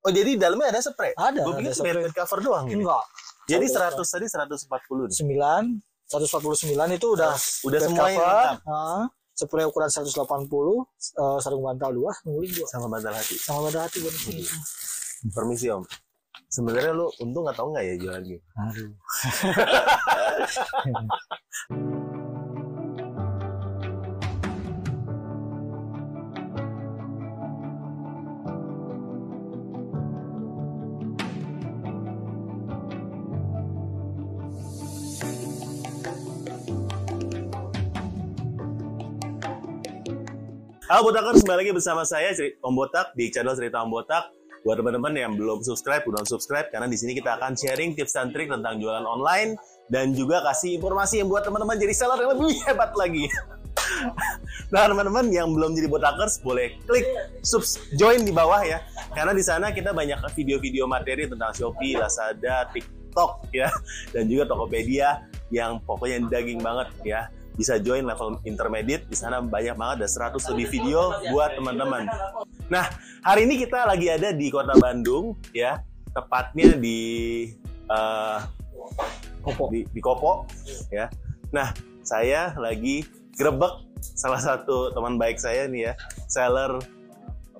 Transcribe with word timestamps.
Oh 0.00 0.10
jadi 0.10 0.30
di 0.30 0.38
dalamnya 0.38 0.70
ada 0.70 0.80
spray? 0.80 1.12
Ada, 1.12 1.42
Gue 1.42 1.54
pikir 1.58 1.72
spray. 1.72 1.92
bed 1.92 2.12
cover 2.12 2.38
doang. 2.38 2.64
nih. 2.64 2.78
Enggak. 2.78 3.04
Jadi 3.44 3.66
Satu 3.66 4.02
100 4.02 4.14
tadi 4.14 4.26
140 4.28 5.10
nih. 5.10 5.16
9 5.16 5.82
149 6.08 6.64
itu 6.94 7.06
udah 7.10 7.32
Udah 7.66 7.78
bed 7.78 7.84
semuanya 7.84 8.16
cover, 8.16 8.48
ah, 8.66 9.04
spray 9.34 9.62
ukuran 9.62 9.88
180 9.88 10.08
eh, 10.08 11.38
sarung 11.38 11.62
bantal 11.62 11.90
dua 11.92 12.12
nguling 12.22 12.52
dua 12.54 12.66
sama 12.66 12.86
bantal 12.88 13.12
hati. 13.12 13.36
sama 13.36 13.68
pada 13.68 13.84
hati 13.84 13.98
bonus 14.00 14.24
ini 14.26 14.44
Permisi 15.28 15.66
Om. 15.68 15.82
Sebenarnya 16.48 16.92
lu 16.92 17.10
untung 17.18 17.44
atau 17.44 17.68
enggak 17.68 17.84
ya 17.84 17.94
jualan 17.98 18.22
gitu? 18.24 18.40
aduh 18.56 18.88
Halo 40.88 41.04
Botakers, 41.12 41.44
kembali 41.44 41.68
lagi 41.68 41.72
bersama 41.76 42.00
saya 42.00 42.32
Om 42.64 42.72
Botak 42.72 43.12
di 43.12 43.28
channel 43.28 43.52
Cerita 43.52 43.84
Om 43.84 43.92
Botak. 43.92 44.32
Buat 44.64 44.80
teman-teman 44.80 45.12
yang 45.12 45.36
belum 45.36 45.60
subscribe, 45.60 46.00
udah 46.08 46.24
subscribe 46.24 46.72
karena 46.72 46.88
di 46.88 46.96
sini 46.96 47.12
kita 47.12 47.36
akan 47.36 47.52
sharing 47.52 47.92
tips 47.92 48.16
dan 48.16 48.32
trik 48.32 48.48
tentang 48.48 48.80
jualan 48.80 49.04
online 49.04 49.60
dan 49.92 50.16
juga 50.16 50.40
kasih 50.48 50.80
informasi 50.80 51.20
yang 51.20 51.28
buat 51.28 51.44
teman-teman 51.44 51.76
jadi 51.76 51.92
seller 51.92 52.24
yang 52.24 52.40
lebih 52.40 52.56
hebat 52.72 52.96
lagi. 52.96 53.28
nah 54.72 54.88
teman-teman 54.88 55.28
yang 55.28 55.52
belum 55.52 55.76
jadi 55.76 55.92
Botakers 55.92 56.40
boleh 56.40 56.80
klik 56.88 57.04
subs 57.44 57.92
join 57.92 58.24
di 58.24 58.32
bawah 58.32 58.64
ya 58.64 58.80
karena 59.12 59.36
di 59.36 59.44
sana 59.44 59.76
kita 59.76 59.92
banyak 59.92 60.16
video-video 60.32 60.88
materi 60.88 61.28
tentang 61.28 61.52
Shopee, 61.52 62.00
Lazada, 62.00 62.64
TikTok 62.72 63.52
ya 63.52 63.68
dan 64.16 64.24
juga 64.24 64.48
Tokopedia 64.48 65.20
yang 65.52 65.84
pokoknya 65.84 66.32
daging 66.32 66.64
banget 66.64 66.88
ya 67.04 67.28
bisa 67.58 67.74
join 67.82 68.06
level 68.06 68.38
intermediate 68.46 69.10
di 69.10 69.18
sana 69.18 69.42
banyak 69.42 69.74
banget 69.74 70.06
ada 70.06 70.30
100 70.38 70.54
lebih 70.54 70.66
video 70.70 71.10
buat 71.34 71.58
teman-teman. 71.58 72.06
Nah, 72.70 72.86
hari 73.26 73.50
ini 73.50 73.58
kita 73.58 73.82
lagi 73.82 74.06
ada 74.06 74.30
di 74.30 74.46
Kota 74.46 74.78
Bandung 74.78 75.34
ya, 75.50 75.82
tepatnya 76.14 76.78
di 76.78 76.98
eh, 77.90 78.38
Kopo. 79.42 79.74
di, 79.74 79.82
di 79.90 79.98
Kopo 79.98 80.46
ya. 80.94 81.10
Nah, 81.50 81.74
saya 82.06 82.54
lagi 82.54 83.02
grebek 83.34 83.90
salah 83.98 84.38
satu 84.38 84.94
teman 84.94 85.18
baik 85.18 85.42
saya 85.42 85.66
nih 85.66 85.90
ya, 85.90 85.92
seller 86.30 86.78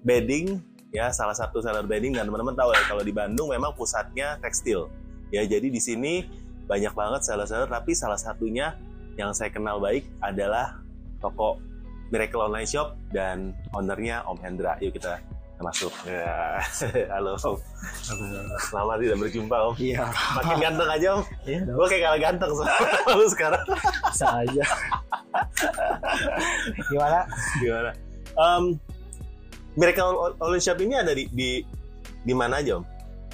bedding 0.06 0.62
ya, 0.94 1.10
salah 1.10 1.34
satu 1.34 1.58
seller 1.58 1.82
bedding 1.82 2.14
dan 2.14 2.30
teman-teman 2.30 2.54
tahu 2.54 2.70
ya 2.70 2.86
kalau 2.86 3.02
di 3.02 3.10
Bandung 3.10 3.50
memang 3.50 3.74
pusatnya 3.74 4.38
tekstil. 4.38 4.86
Ya, 5.34 5.42
jadi 5.42 5.66
di 5.66 5.82
sini 5.82 6.22
banyak 6.70 6.94
banget 6.94 7.26
seller-seller 7.26 7.66
tapi 7.66 7.96
salah 7.96 8.20
satunya 8.20 8.76
yang 9.19 9.34
saya 9.34 9.50
kenal 9.50 9.83
baik 9.83 10.06
adalah 10.22 10.78
toko 11.19 11.58
Miracle 12.14 12.47
Online 12.47 12.64
Shop 12.64 12.94
dan 13.11 13.52
ownernya 13.75 14.22
Om 14.25 14.38
Hendra. 14.41 14.78
Yuk 14.78 14.94
kita 14.97 15.19
masuk. 15.58 15.91
Ya. 16.06 16.62
Halo 17.12 17.34
Om. 17.34 17.58
Selamat 18.70 19.02
tidak 19.02 19.19
berjumpa 19.19 19.56
Om. 19.58 19.75
iya 19.83 20.06
Makin 20.38 20.56
ganteng 20.62 20.88
aja 20.88 21.08
Om. 21.19 21.22
iya 21.44 21.60
Gue 21.66 21.86
kayak 21.91 22.02
kalah 22.06 22.20
ganteng 22.22 22.50
sama 22.55 22.72
lu 23.19 23.27
sekarang. 23.27 23.64
bisa 24.06 24.27
aja 24.47 24.64
gimana 26.88 27.20
Gimana? 27.58 27.91
Um, 28.38 28.64
Miracle 29.75 30.38
Online 30.38 30.62
Shop 30.62 30.78
ini 30.78 30.94
ada 30.94 31.10
di 31.10 31.27
di 31.34 31.66
di 32.22 32.34
mana 32.38 32.62
aja 32.62 32.78
Om? 32.78 32.84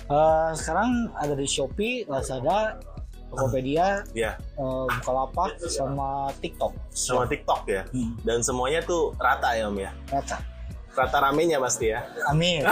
Eh, 0.05 0.51
sekarang 0.57 1.13
ada 1.17 1.37
di 1.37 1.45
Shopee 1.45 2.09
Lazada 2.09 2.77
Tokopedia 3.37 3.87
Ya, 4.17 4.39
eh, 4.39 4.85
Bukalapak 4.95 5.59
sama 5.65 6.09
TikTok 6.37 6.73
sama 6.89 7.25
TikTok 7.25 7.67
ya. 7.67 7.83
Hmm, 7.89 8.15
Dan 8.21 8.41
semuanya 8.41 8.81
tuh 8.81 9.13
rata 9.17 9.53
ya 9.53 9.67
Om 9.67 9.79
ya. 9.79 9.91
rata 10.09 10.39
Rata 10.91 11.19
ramenya 11.21 11.59
pasti 11.59 11.91
ya. 11.91 12.07
amin 12.29 12.63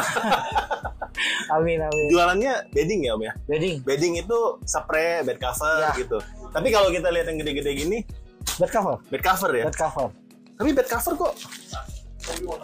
amin 1.57 1.79
amin 1.83 2.07
Jualannya 2.09 2.53
bedding 2.71 3.03
ya 3.03 3.13
Om 3.13 3.23
ya. 3.23 3.33
wedding 3.45 3.83
Bedding 3.83 4.15
itu 4.17 4.39
spray, 4.63 5.21
bed 5.23 5.37
cover 5.37 5.75
Ya. 5.81 5.91
gitu. 5.93 6.19
Tapi 6.49 6.69
kalau 6.69 6.89
kita 6.89 7.09
lihat 7.09 7.27
yang 7.27 7.39
gede-gede 7.39 7.71
gini, 7.75 7.99
bed 8.57 8.71
cover 8.71 9.03
bed 9.09 9.21
cover 9.21 9.51
ya. 9.53 9.65
bed 9.67 9.75
cover 9.75 10.09
Tapi 10.55 10.71
bed 10.71 10.87
cover 10.87 11.13
kok 11.17 11.35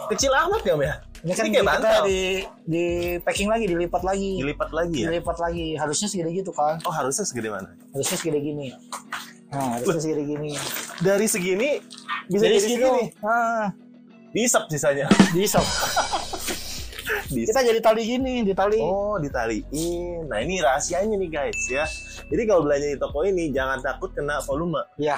kecil 0.09 0.31
amat 0.31 0.61
ya 0.63 0.73
Om 0.73 0.81
ya? 0.81 0.95
Ini 1.19 1.33
kan 1.33 1.45
kayak 1.45 1.65
kita 1.73 1.91
di 2.03 2.19
di 2.63 2.83
packing 3.19 3.47
lagi 3.47 3.65
dilipat 3.65 4.01
lagi 4.01 4.39
Dilipat 4.39 4.69
lagi 4.69 4.99
ya? 4.99 5.07
dilipat 5.09 5.37
lagi 5.37 5.67
harusnya 5.73 6.07
segede 6.07 6.31
gitu 6.33 6.51
kan 6.51 6.79
Oh 6.83 6.91
harusnya 6.91 7.23
segede 7.23 7.49
mana? 7.49 7.75
harusnya 7.91 8.15
segede 8.15 8.39
gini 8.39 8.67
nah 9.49 9.75
harusnya 9.75 9.99
segede 9.99 10.23
gini 10.25 10.51
Dari 10.99 11.25
segini 11.25 11.69
bisa 12.25 12.45
jadi, 12.45 12.57
segitu. 12.57 12.85
segini. 12.85 13.03
ah 13.21 13.67
Diisap 14.29 14.69
sisanya. 14.69 15.09
di 15.33 15.41
Diisap. 15.41 15.65
kita 17.29 17.59
jadi 17.63 17.79
tali 17.79 18.05
gini 18.05 18.41
di 18.41 18.53
tali 18.53 18.77
Oh, 18.77 19.17
ditaliin. 19.17 20.29
Nah, 20.29 20.37
ini 20.37 20.61
rahasianya 20.61 21.13
nih 21.15 21.25
guys 21.27 21.57
ya. 21.65 21.81
Jadi 22.23 22.45
kalau 22.45 22.61
belanja 22.61 22.85
di 22.87 22.97
toko 22.97 23.25
ini 23.25 23.49
jangan 23.49 23.81
takut 23.81 24.13
kena 24.13 24.37
volume 24.39 24.77
ya 24.95 25.17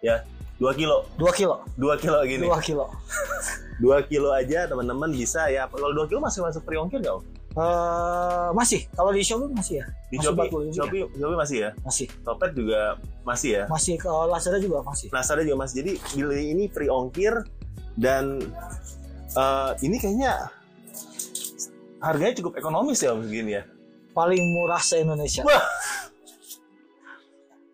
ya. 0.00 0.20
2 0.60 0.76
kilo, 0.76 1.08
2 1.16 1.32
kilo 1.32 1.64
2 1.74 2.02
kilo 2.02 2.18
gini. 2.22 2.44
2 2.46 2.60
kilo 2.60 2.84
2 3.80 4.10
kilo 4.12 4.28
aja 4.30 4.68
teman-teman 4.68 5.08
bisa 5.08 5.48
ya. 5.48 5.64
Kalau 5.66 5.90
2 5.90 6.04
kilo 6.06 6.20
masih 6.20 6.44
masuk 6.44 6.60
free 6.62 6.76
ongkir 6.76 7.00
nggak? 7.00 7.16
Eh, 7.50 8.48
masih 8.54 8.86
kalau 8.94 9.10
di 9.10 9.26
Shopee 9.26 9.50
masih 9.50 9.82
ya 9.82 9.86
Di 10.06 10.22
Masih 10.22 10.26
Shopee, 10.30 10.48
40 10.54 10.70
juga. 10.70 10.76
Shopee, 10.78 11.02
Shopee 11.18 11.38
masih 11.40 11.58
ya. 11.58 11.70
masih 11.82 12.06
Topet 12.22 12.50
juga 12.54 12.80
masih 13.26 13.50
ya. 13.50 13.64
masih 13.66 13.94
ke 13.98 14.06
Lazada 14.06 14.58
juga 14.62 14.78
masih 14.86 15.08
Lazada 15.10 15.42
juga 15.42 15.56
masih. 15.58 15.74
Jadi 15.82 15.92
beli 16.14 16.44
ini 16.54 16.64
free 16.70 16.86
ongkir 16.86 17.34
dan 17.96 18.38
eh, 19.34 19.70
ini 19.82 19.96
kayaknya 19.98 20.46
harganya 21.98 22.34
cukup 22.38 22.54
ekonomis 22.56 23.00
ya 23.00 23.12
om 23.12 23.20
segini 23.20 23.58
ya. 23.58 23.64
paling 24.10 24.42
murah 24.52 24.80
se 24.80 24.98
Indonesia 24.98 25.42
Wah. 25.42 25.62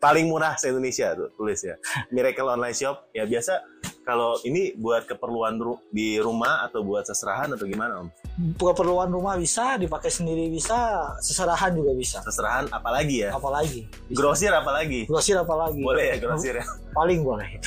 Paling 0.06 0.22
murah 0.24 0.54
se 0.54 0.70
Indonesia 0.70 1.10
tuh 1.12 1.34
tulis 1.34 1.58
ya. 1.60 1.74
Miracle 2.08 2.46
Online 2.46 2.70
Shop 2.70 3.10
ya 3.10 3.26
biasa 3.26 3.58
kalau 4.00 4.38
ini 4.40 4.70
buat 4.72 5.02
keperluan 5.02 5.58
ru- 5.58 5.82
di 5.90 6.14
rumah 6.16 6.62
atau 6.62 6.80
buat 6.80 7.02
seserahan 7.02 7.50
atau 7.50 7.66
gimana 7.66 8.00
om? 8.00 8.08
keperluan 8.54 9.08
rumah 9.08 9.34
bisa 9.34 9.74
dipakai 9.74 10.06
sendiri 10.08 10.46
bisa 10.46 10.76
seserahan 11.18 11.72
juga 11.72 11.90
bisa 11.90 12.22
Seserahan 12.22 12.70
apalagi 12.70 13.26
ya? 13.26 13.34
apalagi 13.34 13.90
Bisa. 14.06 14.14
Grosir 14.14 14.52
apalagi? 14.52 15.00
grosir 15.04 15.34
apalagi 15.34 15.82
Boleh 15.82 16.06
ya 16.06 16.16
grosir 16.20 16.54
ya? 16.54 16.64
paling 16.92 17.26
boleh 17.26 17.48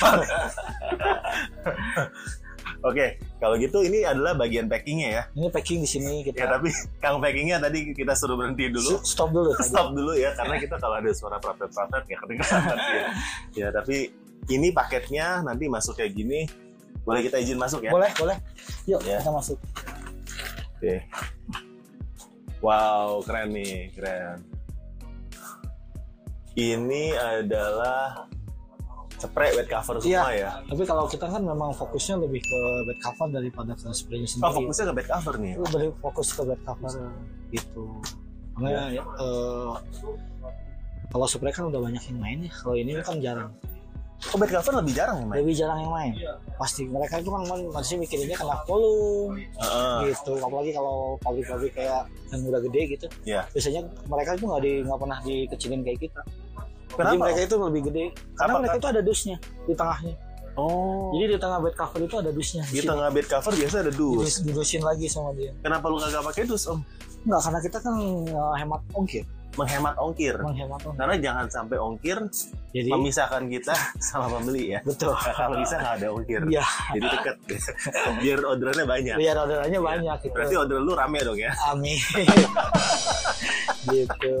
Oke, 2.80 3.06
kalau 3.36 3.54
gitu 3.54 3.80
ini 3.80 4.02
adalah 4.02 4.32
bagian 4.32 4.64
packingnya 4.64 5.08
ya. 5.10 5.22
ini 5.34 5.48
packing 5.48 5.80
di 5.80 5.86
sini 5.86 6.22
Ya 6.22 6.32
kita 6.32 6.48
tapi 6.50 6.72
kang 6.96 7.20
packingnya 7.20 7.60
tadi 7.60 7.92
kita 7.92 8.16
suruh 8.16 8.34
berhenti 8.34 8.68
dulu. 8.68 8.96
stop 9.04 9.28
dulu. 9.30 9.52
Stop 9.60 9.92
dulu 9.92 10.16
ya 10.16 10.32
karena 10.32 10.56
kita 10.56 10.76
kalau 10.76 10.96
ada 10.96 11.12
suara 11.12 11.36
pratet-pratet 11.36 12.02
nggak 12.02 12.18
kedengaran 12.18 12.78
ya. 12.96 13.04
Ya 13.52 13.68
tapi 13.68 14.08
ini 14.48 14.68
paketnya 14.70 15.42
nanti 15.42 15.68
masuk 15.68 15.92
kayak 15.94 16.12
gini. 16.14 16.48
Boleh 17.00 17.20
kita 17.20 17.36
izin 17.36 17.56
masuk 17.56 17.80
ya? 17.82 17.92
boleh 17.92 18.08
boleh 18.14 18.36
yuk 18.84 19.00
Ya. 19.04 19.20
kita 19.20 19.28
masuk 19.30 19.60
Oke. 20.76 21.04
Wow, 22.60 23.20
keren 23.20 23.52
nih, 23.52 23.92
keren. 23.92 24.40
Ini 26.52 27.04
adalah 27.16 28.28
spray 29.20 29.50
bed 29.52 29.68
cover 29.68 29.94
semua 30.00 30.32
ya. 30.32 30.50
tapi 30.64 30.82
kalau 30.88 31.04
kita 31.04 31.26
kan 31.28 31.42
memang 31.44 31.70
fokusnya 31.76 32.16
lebih 32.24 32.40
ke 32.40 32.60
bed 32.88 32.98
cover 33.04 33.28
daripada 33.28 33.72
ke 33.76 33.88
spraynya 33.92 34.24
Oh, 34.24 34.32
sendiri 34.32 34.52
fokusnya 34.64 34.84
ke 34.88 34.94
bed 34.96 35.06
cover 35.12 35.34
nih. 35.36 35.52
Lebih 35.60 35.90
fokus 36.00 36.28
ke 36.32 36.42
bed 36.48 36.60
cover. 36.64 36.92
Gitu. 37.52 37.84
Karena 38.56 38.88
ya, 38.88 39.02
eh, 39.04 39.72
kalau 41.10 41.26
spray 41.26 41.52
kan 41.52 41.68
udah 41.68 41.80
banyak 41.82 42.02
yang 42.08 42.18
main 42.18 42.38
ya. 42.46 42.52
Kalau 42.54 42.74
ini 42.78 42.90
kan 43.04 43.18
jarang. 43.20 43.52
Oh, 44.20 44.36
bed 44.36 44.52
cover 44.52 44.84
lebih 44.84 44.92
jarang 44.92 45.16
ya, 45.16 45.24
Mike? 45.24 45.38
lebih 45.40 45.54
jarang 45.56 45.78
yang 45.80 45.92
main. 45.92 46.12
Pasti 46.60 46.84
mereka 46.84 47.24
itu 47.24 47.32
kan 47.32 47.40
masih 47.72 47.96
mikirinnya 47.96 48.36
kena 48.36 48.56
volume 48.68 49.48
Heeh. 49.56 50.12
gitu. 50.12 50.36
Apalagi 50.36 50.76
kalau 50.76 51.16
pabrik-pabrik 51.24 51.72
kayak 51.72 52.04
yang 52.28 52.40
udah 52.44 52.60
gede 52.60 52.80
gitu. 52.96 53.06
Iya. 53.24 53.48
biasanya 53.48 53.80
mereka 54.06 54.36
itu 54.36 54.44
nggak 54.44 54.62
di 54.62 54.72
nggak 54.84 54.98
pernah 55.00 55.18
dikecilin 55.24 55.80
kayak 55.80 56.00
kita 56.04 56.20
jadi 57.02 57.08
Kenapa? 57.10 57.24
mereka 57.24 57.40
itu 57.42 57.56
lebih 57.56 57.82
gede 57.84 58.04
karena 58.06 58.36
Apakah- 58.36 58.60
mereka 58.60 58.76
itu 58.76 58.88
ada 58.88 59.00
dusnya 59.00 59.36
di 59.62 59.74
tengahnya 59.74 60.14
Oh. 60.52 61.14
jadi 61.14 61.24
di 61.30 61.38
tengah 61.38 61.58
bed 61.58 61.74
cover 61.74 62.00
itu 62.02 62.16
ada 62.16 62.30
dusnya 62.30 62.62
di 62.66 62.80
tengah 62.80 63.08
bed 63.08 63.26
cover 63.26 63.52
biasa 63.54 63.74
ada 63.80 63.92
dus. 63.92 64.18
Didus- 64.18 64.40
didusin 64.42 64.82
lagi 64.82 65.06
sama 65.06 65.30
dia 65.32 65.54
Kenapa 65.56 65.86
lu 65.86 65.96
kagak 65.96 66.20
pakai 66.22 66.42
dus, 66.44 66.66
Om? 66.66 66.80
nggak 67.22 67.40
karena 67.40 67.60
kita 67.60 67.78
kan 67.78 67.94
eh, 68.26 68.54
hemat 68.56 68.80
ongkir 68.92 69.24
menghemat 69.50 69.98
ongkir. 69.98 70.38
menghemat 70.38 70.78
ongkir. 70.80 70.94
Karena 70.96 71.14
jangan 71.18 71.46
sampai 71.48 71.76
ongkir 71.76 72.18
Jadi 72.70 72.86
memisahkan 72.88 73.42
kita 73.46 73.74
sama 74.08 74.30
pembeli 74.30 74.72
ya. 74.72 74.80
betul. 74.80 75.10
Kalau 75.36 75.58
bisa 75.58 75.74
nggak 75.76 75.94
ada 75.96 76.06
ongkir. 76.08 76.40
Iya, 76.46 76.62
Jadi 76.94 77.06
deket. 77.10 77.36
Biar 78.22 78.38
orderannya 78.40 78.86
banyak. 78.86 79.16
biar 79.18 79.36
orderannya 79.36 79.80
banyak 79.82 80.16
gitu. 80.22 80.32
Berarti 80.32 80.54
order 80.54 80.78
lu 80.78 80.92
rame 80.94 81.18
dong 81.20 81.34
ya. 81.36 81.50
Amin. 81.66 81.98
gitu. 83.86 84.34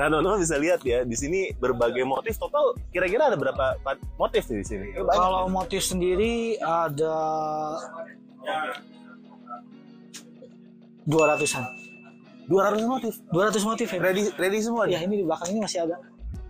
Nah, 0.00 0.08
teman-teman 0.08 0.40
bisa 0.40 0.56
lihat 0.56 0.80
ya, 0.80 1.04
di 1.04 1.12
sini 1.12 1.52
berbagai 1.60 2.08
motif 2.08 2.40
total 2.40 2.72
kira-kira 2.88 3.28
ada 3.28 3.36
berapa 3.36 3.76
motif 4.16 4.48
di 4.48 4.64
sini? 4.64 4.96
Banyak. 4.96 5.12
Kalau 5.12 5.44
motif 5.52 5.84
sendiri 5.84 6.56
ada 6.56 7.16
200-an. 11.04 11.64
200 12.48 12.80
motif. 12.88 13.12
200 13.28 13.60
motif 13.68 13.86
ya. 13.92 14.00
Ready 14.00 14.32
ready 14.40 14.58
semua 14.64 14.88
Ya 14.88 15.04
ini 15.04 15.20
di 15.20 15.24
belakang 15.28 15.52
ini 15.52 15.60
masih 15.68 15.84
ada. 15.84 16.00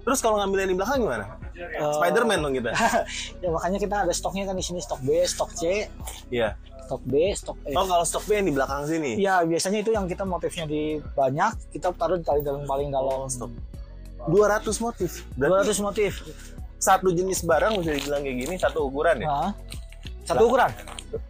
Terus 0.06 0.22
kalau 0.22 0.38
ngambil 0.38 0.58
yang 0.62 0.70
di 0.70 0.78
belakang 0.78 1.02
gimana? 1.02 1.26
Eh, 1.58 1.94
Spider-Man 1.98 2.38
dong 2.46 2.54
kita. 2.54 2.70
ya 3.42 3.48
makanya 3.50 3.78
kita 3.82 3.96
ada 4.06 4.12
stoknya 4.14 4.46
kan 4.46 4.54
di 4.54 4.62
sini 4.62 4.78
stok 4.78 5.02
B, 5.02 5.26
stok 5.26 5.50
C, 5.58 5.90
Iya. 6.30 6.54
Stok 6.90 7.06
B, 7.06 7.30
stok 7.30 7.54
E. 7.62 7.70
Oh, 7.70 7.86
kalau 7.86 8.02
stok 8.02 8.26
B 8.26 8.34
yang 8.34 8.46
di 8.46 8.54
belakang 8.58 8.82
sini. 8.82 9.14
Iya 9.14 9.46
biasanya 9.46 9.78
itu 9.78 9.94
yang 9.94 10.10
kita 10.10 10.26
motifnya 10.26 10.66
di 10.66 10.98
banyak 11.14 11.70
kita 11.70 11.94
taruh 11.94 12.18
di 12.18 12.26
tali 12.26 12.42
dalam 12.42 12.66
paling 12.66 12.90
dalam. 12.90 13.30
Stok. 13.30 13.46
200 14.26 14.66
motif. 14.82 15.22
Berarti 15.38 15.70
200 15.70 15.86
motif. 15.86 16.12
satu 16.80 17.12
jenis 17.12 17.44
barang 17.44 17.76
bisa 17.76 17.92
dibilang 17.92 18.24
kayak 18.24 18.36
gini, 18.40 18.54
satu 18.56 18.88
ukuran 18.88 19.20
ya? 19.20 19.28
Nah, 19.28 19.50
satu 20.24 20.48
ukuran. 20.48 20.72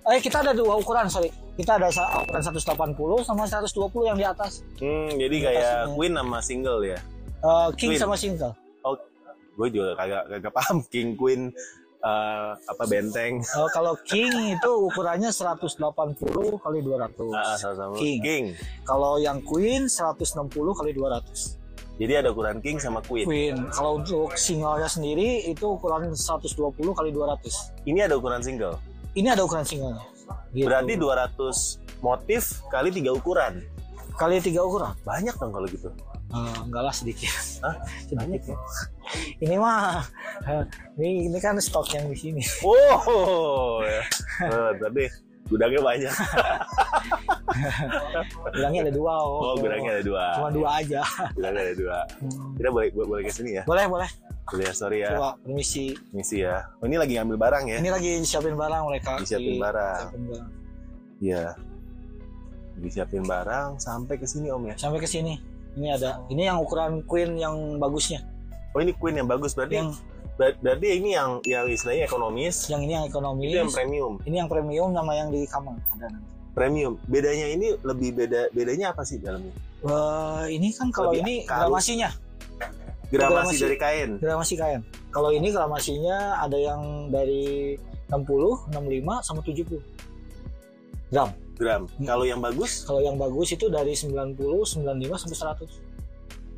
Eh 0.06 0.22
kita 0.22 0.40
ada 0.40 0.54
dua 0.54 0.78
ukuran 0.78 1.10
sorry. 1.10 1.28
Kita 1.52 1.74
ada 1.76 1.90
ukuran 1.90 2.40
180 2.40 2.96
sama 3.20 3.44
120 3.44 3.68
yang 4.06 4.16
di 4.16 4.24
atas. 4.24 4.62
Hmm, 4.78 5.10
jadi 5.12 5.28
Di 5.28 5.42
kayak 5.42 5.60
atasnya. 5.60 5.92
queen 5.92 6.12
sama 6.14 6.38
single 6.40 6.80
ya. 6.86 6.98
Eh, 7.40 7.68
king 7.74 7.90
Queen. 7.90 8.00
sama 8.00 8.14
single. 8.14 8.54
Oh, 8.80 8.94
gue 9.58 9.68
juga 9.68 9.92
kagak 9.92 10.24
kagak 10.30 10.52
paham 10.54 10.76
king 10.86 11.18
queen 11.18 11.50
eh, 12.00 12.50
apa 12.56 12.82
benteng. 12.88 13.40
Eh, 13.44 13.68
kalau 13.76 13.94
king 14.04 14.56
itu 14.56 14.70
ukurannya 14.90 15.30
180 15.30 15.76
kali 16.60 16.78
200. 16.80 17.36
Ah, 17.36 17.56
sama-sama. 17.56 17.94
King. 17.96 18.18
king. 18.20 18.44
Kalau 18.84 19.20
yang 19.20 19.40
queen 19.44 19.86
160 19.86 20.48
kali 20.50 20.90
200. 20.96 21.60
Jadi 22.00 22.12
ada 22.16 22.32
ukuran 22.32 22.64
king 22.64 22.80
sama 22.80 23.04
queen. 23.04 23.28
Queen. 23.28 23.56
Kalau 23.76 24.00
untuk 24.00 24.32
singlenya 24.32 24.88
sendiri 24.88 25.44
itu 25.44 25.76
ukuran 25.76 26.08
120 26.16 26.56
kali 26.96 27.12
200. 27.12 27.84
Ini 27.84 28.08
ada 28.08 28.16
ukuran 28.16 28.40
single. 28.40 28.80
Ini 29.12 29.36
ada 29.36 29.44
ukuran 29.44 29.68
singlenya. 29.68 30.00
Gitu. 30.56 30.64
Berarti 30.64 30.96
200 30.96 32.00
motif 32.00 32.64
kali 32.72 32.88
tiga 32.88 33.12
ukuran. 33.12 33.60
kali 34.16 34.36
tiga 34.40 34.60
ukuran. 34.64 34.92
Banyak 35.04 35.32
dong 35.36 35.52
kalau 35.52 35.64
gitu. 35.68 35.88
Eh, 36.30 36.58
enggak 36.62 36.82
lah 36.86 36.94
sedikit. 36.94 37.34
Hah? 37.66 37.74
sedikit 38.06 38.54
ya. 38.54 38.56
Ini 39.42 39.58
mah 39.58 40.06
eh, 40.46 40.62
ini 40.94 41.26
ini 41.26 41.38
kan 41.42 41.58
stok 41.58 41.98
yang 41.98 42.06
di 42.06 42.14
sini. 42.14 42.42
Wow. 42.62 43.82
ya. 43.82 44.02
Eh, 44.40 44.70
Tapi 44.78 45.02
gudangnya 45.50 45.82
banyak. 45.82 46.14
Bilangnya 48.54 48.80
ada 48.86 48.92
dua. 48.94 49.14
Oh, 49.20 49.58
gudangnya 49.58 49.98
ada 49.98 50.04
dua. 50.06 50.24
Cuma 50.38 50.50
dua 50.54 50.68
aja. 50.78 51.02
Gudangnya 51.34 51.62
ada 51.66 51.74
dua. 51.74 51.98
Hmm. 52.22 52.54
Kita 52.56 52.68
boleh 52.70 52.88
boleh 52.94 53.22
ke 53.26 53.32
sini 53.34 53.58
ya. 53.58 53.62
Boleh 53.66 53.84
boleh. 53.90 54.08
Boleh 54.48 54.64
ya, 54.70 54.72
sorry 54.72 55.02
ya. 55.02 55.18
Coba 55.18 55.34
permisi. 55.42 55.98
Misi 56.14 56.46
ya. 56.46 56.62
Oh, 56.78 56.86
ini 56.86 56.96
lagi 56.96 57.18
ngambil 57.18 57.36
barang 57.36 57.64
ya. 57.68 57.76
Ini 57.82 57.90
lagi 57.90 58.10
siapin 58.22 58.54
barang 58.54 58.82
mereka. 58.86 59.18
Disiapin 59.18 59.58
siapin 59.58 59.60
barang. 59.60 60.04
Iya. 61.20 61.44
Disiapin 62.80 63.26
barang 63.26 63.82
sampai 63.82 64.14
ke 64.16 64.24
sini 64.30 64.54
Om 64.54 64.70
ya. 64.70 64.74
Sampai 64.78 65.02
ke 65.02 65.10
sini. 65.10 65.59
Ini 65.80 65.96
ada. 65.96 66.20
Ini 66.28 66.52
yang 66.52 66.60
ukuran 66.60 67.00
queen 67.02 67.40
yang 67.40 67.56
bagusnya. 67.80 68.20
Oh, 68.70 68.78
ini 68.78 68.92
queen 68.92 69.16
yang 69.16 69.24
bagus 69.24 69.56
berarti. 69.56 69.80
Yang 69.80 69.96
ber- 70.36 70.60
berarti 70.60 71.00
ini 71.00 71.16
yang 71.16 71.40
yang 71.42 71.64
istilahnya 71.66 72.04
ekonomis. 72.04 72.68
yang 72.68 72.84
ini 72.84 72.92
yang 72.94 73.06
ekonomis. 73.08 73.48
Itu 73.48 73.58
yang 73.58 73.72
premium. 73.72 74.12
Ini 74.22 74.36
yang 74.36 74.48
premium 74.48 74.92
sama 74.92 75.12
yang 75.16 75.32
di 75.32 75.48
kamar. 75.48 75.80
Ada 75.96 76.06
nanti. 76.12 76.28
Premium. 76.52 77.00
Bedanya 77.08 77.46
ini 77.48 77.72
lebih 77.80 78.12
beda 78.12 78.52
bedanya 78.52 78.92
apa 78.92 79.02
sih 79.02 79.16
dalamnya? 79.16 79.56
Wah, 79.80 80.44
ini 80.44 80.68
kan 80.70 80.92
kalau 80.92 81.16
Lebih 81.16 81.24
ini 81.24 81.34
kalung. 81.48 81.72
gramasinya, 81.72 82.10
Gramasi 83.08 83.56
Gramasi. 83.56 83.56
dari 83.58 83.78
kain. 83.80 84.10
gramasi 84.20 84.54
kain. 84.54 84.80
Kalau 85.08 85.32
ini 85.32 85.48
gramasinya 85.48 86.36
ada 86.38 86.54
yang 86.54 87.08
dari 87.08 87.74
60, 88.06 88.68
65 88.68 89.24
sama 89.24 89.40
70 89.40 89.80
gram. 91.08 91.32
Gram. 91.60 91.84
Hmm. 91.84 92.06
Kalau 92.08 92.24
yang 92.24 92.40
bagus, 92.40 92.82
Kalau 92.82 92.98
yang 92.98 93.14
bagus 93.14 93.52
itu 93.52 93.68
dari 93.68 93.92
90, 93.92 94.32
95 94.64 95.20
sampai 95.20 95.36
100. 95.60 95.68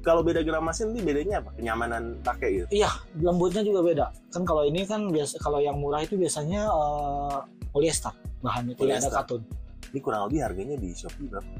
kalau 0.03 0.23
beda 0.23 0.43
gramasi 0.43 0.83
nanti 0.83 0.99
bedanya 0.99 1.39
apa? 1.39 1.55
Kenyamanan 1.55 2.19
pakai 2.23 2.49
gitu. 2.63 2.67
Iya, 2.73 2.91
lembutnya 3.19 3.63
juga 3.63 3.83
beda. 3.83 4.07
Kan 4.31 4.43
kalau 4.43 4.63
ini 4.63 4.83
kan 4.83 5.07
biasa 5.07 5.39
kalau 5.39 5.59
yang 5.59 5.79
murah 5.79 6.03
itu 6.03 6.15
biasanya 6.15 6.67
eh, 6.67 7.39
polyester 7.71 8.11
bahannya 8.41 8.75
tidak 8.75 8.99
ada 8.99 9.11
Polyester. 9.11 9.15
katun. 9.15 9.43
Ini 9.91 9.99
kurang 9.99 10.27
lebih 10.27 10.43
harganya 10.43 10.75
di 10.75 10.91
Shopee 10.91 11.27
berapa? 11.27 11.51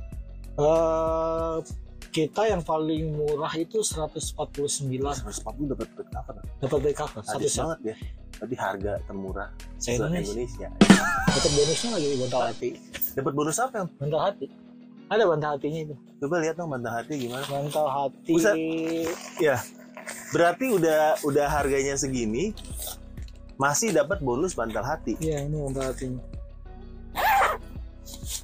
Eh 0.53 1.57
kita 2.13 2.45
yang 2.45 2.61
paling 2.61 3.17
murah 3.17 3.51
itu 3.57 3.81
149 3.81 4.37
140 4.37 5.73
dapat 5.73 5.89
bed 5.97 6.09
cover. 6.13 6.37
dapat 6.61 6.79
bed 6.85 6.95
cover 6.95 7.21
satu 7.25 7.49
set. 7.49 7.65
banget 7.65 7.81
ya. 7.83 7.97
Tapi 8.37 8.55
harga 8.61 8.93
termurah 9.09 9.49
se 9.81 9.97
Indonesia. 9.97 10.37
Indonesia. 10.37 10.69
Dapat 11.33 11.51
bonusnya 11.57 11.91
lagi 11.97 12.07
di 12.13 12.19
bantal 12.21 12.43
hati. 12.53 12.71
Dapat 13.17 13.33
bonus 13.33 13.57
apa 13.57 13.77
Om? 13.81 13.89
Bantal 13.97 14.21
hati. 14.29 14.47
Ada 15.09 15.25
bantal 15.25 15.51
hatinya 15.57 15.81
itu. 15.89 15.95
Coba 16.21 16.35
lihat 16.45 16.55
dong 16.61 16.69
bantal 16.69 16.93
hati 16.93 17.13
gimana. 17.17 17.45
Bantal 17.49 17.87
hati. 17.89 18.33
Buset. 18.37 18.57
Berarti 20.37 20.67
udah 20.69 21.17
udah 21.25 21.47
harganya 21.49 21.97
segini 21.97 22.53
masih 23.57 23.95
dapat 23.97 24.21
bonus 24.21 24.53
bantal 24.53 24.85
hati. 24.85 25.17
Iya, 25.17 25.49
ini 25.49 25.57
bantal 25.57 25.85
hatinya. 25.97 26.23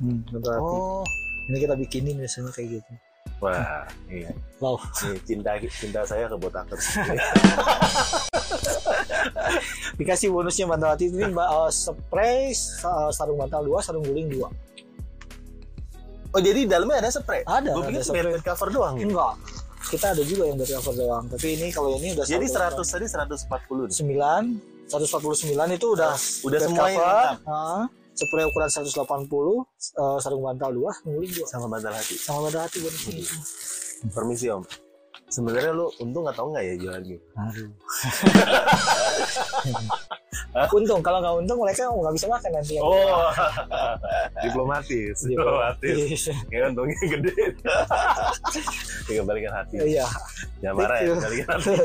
Hmm, 0.00 0.24
bantal 0.30 0.52
hati. 0.56 0.64
Oh, 0.64 1.04
Ini 1.48 1.56
kita 1.64 1.74
bikinin 1.80 2.16
biasanya 2.20 2.52
kayak 2.52 2.80
gitu. 2.80 2.92
Wah, 3.38 3.86
iya. 4.06 4.30
Wow. 4.58 4.74
Ini 5.04 5.18
cinta 5.22 5.54
cinta 5.62 6.02
saya 6.02 6.26
ke 6.26 6.34
botakers. 6.34 6.98
Dikasih 9.94 10.28
bonusnya 10.28 10.66
bantal 10.66 10.94
hati 10.94 11.08
ini 11.08 11.30
uh, 11.30 11.68
spray, 11.68 12.50
sa- 12.52 13.10
sarung 13.10 13.38
bantal 13.38 13.62
2, 13.64 13.78
sarung 13.80 14.02
guling 14.02 14.30
2. 14.30 14.42
oh, 16.28 16.40
jadi 16.40 16.66
dalamnya 16.66 17.00
ada 17.00 17.10
spray. 17.10 17.42
Ada, 17.44 17.70
Gue 17.70 17.82
pikir 17.88 18.02
spray. 18.02 18.22
bed 18.24 18.42
cover 18.42 18.68
doang. 18.68 18.94
Enggak. 18.96 19.34
Kita 19.88 20.12
ada 20.12 20.20
juga 20.20 20.44
yang 20.44 20.58
dari 20.58 20.72
cover 20.74 20.94
doang. 20.94 21.24
Tapi 21.26 21.46
ini 21.54 21.66
kalau 21.70 21.96
ini 21.96 22.12
udah 22.12 22.24
Jadi 22.26 22.46
100 22.46 22.76
satu- 22.76 22.84
tadi 22.84 23.06
140 23.06 23.88
nih. 23.88 23.94
9 23.94 24.88
149 24.88 25.52
itu 25.70 25.86
udah 25.92 26.12
Udah 26.44 26.58
semuanya 26.58 26.96
cover, 26.96 27.14
lengkap. 27.38 27.88
Spray 28.18 28.42
ukuran 28.42 28.66
180 28.66 28.98
eh, 28.98 29.06
sarung 30.18 30.42
bantal 30.42 30.74
2 30.74 31.06
guling 31.06 31.32
2 31.38 31.46
sama 31.46 31.70
bantal 31.70 31.94
hati. 31.94 32.18
sama 32.18 32.50
bantal 32.50 32.66
hati 32.66 32.82
bonusnya 32.82 33.14
itu. 33.14 33.36
Permisi 34.10 34.50
Om. 34.50 34.66
Sebenarnya 35.28 35.70
lu 35.70 35.92
untung 36.00 36.24
atau 36.24 36.48
enggak 36.48 36.64
ya 36.64 36.74
jualan 36.80 37.04
gitu? 37.04 37.20
Aduh. 37.36 37.68
untung 40.72 41.00
kalau 41.04 41.20
nggak 41.20 41.36
untung 41.36 41.60
mereka 41.60 41.84
nggak 41.86 42.14
bisa 42.16 42.26
makan 42.26 42.50
nanti 42.50 42.72
yang 42.80 42.84
Oh, 42.88 43.28
diplomatis. 44.44 45.16
Iya. 45.20 45.36
Diplomatis. 45.36 46.20
Ya 46.48 46.64
untungnya 46.72 46.96
gede. 47.04 47.34
Tinggal 49.06 49.24
balikan 49.28 49.52
hati. 49.52 49.76
iya 49.84 50.08
Jangan 50.64 50.74
marah 50.80 50.96
ya, 51.04 51.12
balikan 51.14 51.48
hati. 51.60 51.76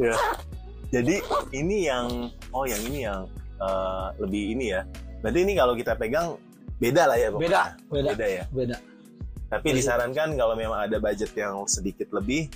ya. 0.00 0.16
Jadi 0.92 1.16
ini 1.52 1.88
yang 1.88 2.06
oh 2.50 2.64
yang 2.64 2.82
ini 2.84 2.98
yang 3.02 3.24
eh, 3.56 4.06
lebih 4.18 4.52
ini 4.52 4.70
ya. 4.70 4.84
Berarti 5.18 5.38
ini 5.40 5.52
kalau 5.54 5.72
kita 5.72 5.96
pegang 5.96 6.36
beda 6.76 7.06
lah 7.06 7.16
ya 7.16 7.28
pokoknya. 7.28 7.46
beda 7.46 7.62
beda 7.88 8.08
Beda 8.12 8.26
ya. 8.28 8.44
beda 8.50 8.76
Tapi 9.48 9.66
Jadi- 9.66 9.78
disarankan 9.78 10.28
kalau 10.34 10.52
memang 10.52 10.80
ada 10.80 10.96
budget 10.98 11.32
yang 11.32 11.64
sedikit 11.64 12.10
lebih 12.10 12.48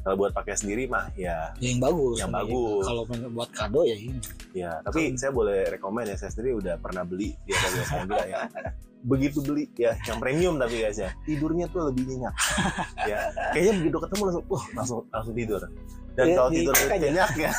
kalau 0.00 0.20
buat 0.20 0.30
pakai 0.30 0.52
sendiri 0.52 0.84
mah 0.84 1.08
ya 1.14 1.48
yang 1.58 1.80
bagus 1.80 2.20
Yang 2.20 2.32
bagus. 2.34 2.84
kalau 2.84 3.02
buat 3.32 3.50
kado 3.50 3.80
ya 3.82 3.96
ini 3.96 4.20
ya 4.52 4.76
tapi 4.84 5.16
saya 5.16 5.32
boleh 5.32 5.64
rekomend 5.66 6.06
ya 6.06 6.16
saya 6.20 6.28
sendiri 6.28 6.60
udah 6.60 6.76
pernah 6.76 7.02
beli 7.02 7.32
di 7.40 7.50
Eka 7.50 7.68
Jasa 7.72 7.96
juga 8.04 8.20
ya 8.22 8.40
begitu 9.04 9.38
beli. 9.40 9.68
Ya 9.76 9.92
yang 10.04 10.18
premium 10.18 10.56
tapi 10.56 10.80
guys 10.80 10.96
ya. 10.96 11.12
Tidurnya 11.22 11.68
tuh 11.68 11.92
lebih 11.92 12.08
nyenyak. 12.08 12.34
Ya 13.10 13.18
kayaknya 13.52 13.72
begitu 13.84 13.96
ketemu 14.00 14.22
langsung 14.24 14.44
uh 14.48 14.64
langsung 14.72 15.00
langsung 15.12 15.34
tidur. 15.36 15.60
Dan 16.14 16.24
Iya, 16.30 16.34
kalau 16.38 16.48
di- 16.48 16.56
tidur 16.62 16.74
nyenyak 16.88 17.32
ya 17.36 17.52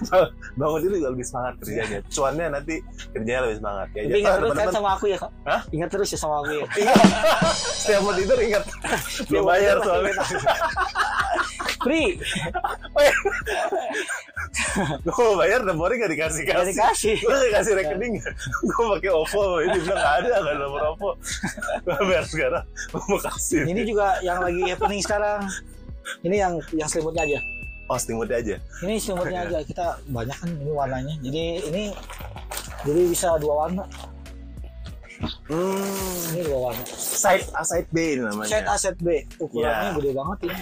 bangun 0.58 0.80
itu 0.80 0.96
juga 0.96 1.08
lebih 1.12 1.26
semangat 1.28 1.54
kerjanya. 1.60 1.98
Cuannya 2.08 2.46
nanti 2.48 2.74
kerjanya 3.12 3.40
lebih 3.44 3.56
semangat. 3.60 3.86
Ya 3.92 4.02
tapi 4.02 4.18
ingat 4.18 4.34
terus 4.40 4.52
kan 4.56 4.68
sama 4.72 4.90
aku 4.96 5.04
ya 5.06 5.18
kak. 5.20 5.30
Hah? 5.44 5.60
ingat 5.70 5.88
terus 5.92 6.08
ya 6.08 6.18
sama 6.18 6.34
aku 6.40 6.50
ya. 6.56 6.64
Ingat 6.74 6.96
setiap 7.84 8.00
mau 8.02 8.14
tidur 8.16 8.38
ingat. 8.40 8.64
Belum 9.28 9.44
bayar 9.44 9.76
soalnya 9.84 10.14
free 11.80 12.16
gue 15.00 15.28
bayar 15.36 15.60
nomornya 15.62 16.06
gak 16.06 16.12
dikasih 16.12 16.42
Gak 16.44 16.56
kasih 16.56 16.72
dikasih. 16.72 17.16
gue 17.18 17.36
gak 17.36 17.52
kasih 17.56 17.72
rekening 17.76 18.12
gue 18.62 18.84
pakai 18.96 19.10
OVO 19.10 19.44
ini 19.60 19.76
bilang 19.80 19.98
gak 19.98 20.14
ada 20.20 20.28
gak 20.36 20.42
ada 20.46 20.60
nomor 20.60 20.82
OVO 20.94 21.10
gue 21.80 21.96
bayar 22.06 22.24
sekarang 22.24 22.64
gue 22.66 23.02
mau 23.06 23.20
kasih 23.20 23.62
Ini 23.64 23.80
juga 23.84 24.06
yang 24.20 24.38
lagi 24.40 24.62
happening 24.66 25.00
sekarang. 25.00 25.40
Ini 26.20 26.36
yang 26.38 26.52
yang 26.72 26.88
selimutnya 26.88 27.22
aja. 27.22 27.38
oh 27.86 27.98
selimutnya 27.98 28.36
aja 28.36 28.56
Ini 28.80 28.94
selimutnya 28.96 29.40
aja. 29.44 29.58
Kita 29.62 29.86
banyak 30.08 30.36
kan 30.36 30.48
ini 30.50 30.70
warnanya. 30.70 31.14
Jadi 31.20 31.42
ini 31.68 31.82
jadi 32.82 33.00
bisa 33.06 33.36
dua 33.36 33.66
warna. 33.66 33.84
Hmm. 35.20 36.30
Ini 36.30 36.40
dua 36.42 36.58
warna. 36.66 36.84
side 36.90 37.44
A 37.50 37.60
side 37.60 37.88
B 37.88 37.98
ini 38.14 38.22
namanya 38.22 38.48
Set 38.48 38.64
A, 38.64 38.74
set 38.74 38.96
B. 38.96 39.08
Ukurannya 39.36 39.86
Ya. 39.86 39.94
gede 39.94 40.10
banget 40.12 40.38
ini. 40.46 40.60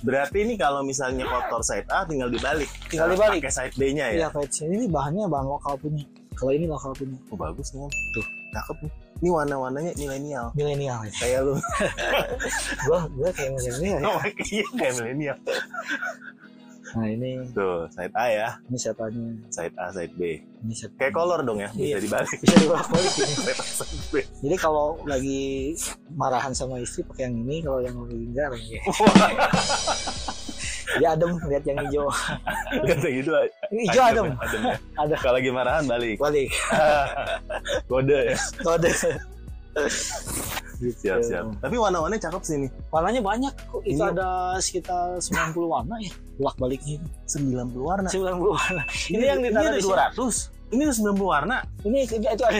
berarti 0.00 0.38
ini 0.40 0.54
kalau 0.54 0.80
misalnya 0.80 1.24
kotor 1.24 1.60
side 1.60 1.84
A 1.86 2.04
tinggal 2.04 2.28
dibalik 2.28 2.70
Tinggal 2.86 3.10
dibalik. 3.10 3.40
pakai 3.40 3.52
side 3.52 3.74
B 3.74 3.92
nya 3.92 4.08
ya 4.08 4.16
Iya, 4.16 4.28
kayak 4.30 4.48
sini. 4.48 4.72
Ini 4.74 4.86
bahannya 4.88 5.24
bahan 5.26 5.46
lokal 5.46 5.74
punya. 5.76 6.04
Kalau 6.32 6.50
ini 6.50 6.64
lokal 6.64 6.92
punya. 6.92 7.16
oh 7.26 7.36
bagus 7.36 7.68
nih 7.70 7.84
tuh 8.10 8.24
cakep 8.50 8.76
nih 8.82 8.92
ini 9.20 9.28
warna-warnanya 9.28 9.92
milenial 9.94 10.46
Milenial 10.54 10.98
ya. 11.04 11.12
kayak 11.14 11.40
lu 11.44 11.54
Gua 12.88 13.04
gua 13.10 13.28
kayak 13.30 13.52
milenial 13.52 14.00
ya. 14.00 14.08
oh, 14.08 14.20
iya 14.48 14.64
kayak 14.74 14.92
milenial 14.96 15.36
Nah, 16.90 17.06
ini 17.06 17.30
tuh 17.50 17.86
side 17.88 18.10
A 18.12 18.26
ya 18.26 18.48
ini 18.66 18.74
setannya. 18.74 19.30
side 19.46 19.76
A 19.76 19.86
side 19.88 20.10
B 20.12 20.42
Ini 20.60 20.74
set. 20.74 20.90
kayak 20.94 21.12
color 21.12 21.40
dong 21.40 21.58
ya 21.58 21.70
bisa 21.70 21.86
Iya. 21.86 21.98
dibalik 22.00 22.34
Bisa 22.36 22.54
dibolak-balik 22.58 23.12
ini. 23.14 23.34
side 23.46 23.56
A 23.56 23.66
side 23.78 24.04
B 24.08 24.14
Jadi 24.40 24.56
kalau 24.56 24.86
lagi 25.04 25.78
marahan 26.10 26.50
sama 26.50 26.76
istri 26.76 27.02
pakai 27.02 27.24
yang 27.24 27.36
ini, 27.40 27.56
kalau 27.60 27.78
yang 27.78 27.94
lagi 27.96 28.16
enggak 28.16 28.48
ya. 28.60 28.80
Dia 30.92 31.14
adem 31.14 31.30
lihat 31.44 31.64
yang 31.64 31.78
hijau. 31.80 32.06
kata 32.82 33.08
gitu 33.08 33.30
Ini 33.70 33.80
hijau 33.86 34.02
adem. 34.04 34.26
adem 34.36 34.60
ya. 34.64 34.76
Ada 34.96 35.14
kalau 35.16 35.34
lagi 35.36 35.50
marahan 35.50 35.84
balik 35.86 36.18
balik. 36.18 36.50
kode 37.90 38.18
ya 38.26 38.38
Kode. 38.60 38.90
Siap 40.90 41.20
siap 41.20 41.44
tapi 41.58 41.76
warna-warnanya 41.76 42.22
cakep 42.24 42.42
sih 42.42 42.56
nih 42.58 42.70
Warnanya 42.88 43.20
banyak 43.20 43.52
kok. 43.68 43.80
Itu 43.82 43.96
Ini- 43.96 44.10
ada 44.10 44.28
sekitar 44.56 45.20
90 45.20 45.66
warna 45.66 45.94
ya. 45.98 46.10
Bolak 46.34 46.56
balik 46.56 46.82
ini. 46.82 47.04
90 47.24 47.76
warna 47.80 48.08
90 48.08 48.50
warna. 48.50 48.82
Ini 49.06 49.24
yang 49.26 49.38
ini 49.38 49.48
ditaruh 49.48 49.66
ada 49.66 49.76
di 49.76 49.82
sini. 49.82 49.94
200 49.94 50.70
ini 50.70 50.80
ada 50.82 50.94
90 50.94 51.26
warna 51.26 51.56
Ini 51.82 51.98
itu 52.02 52.14
itu 52.16 52.44
ada. 52.44 52.58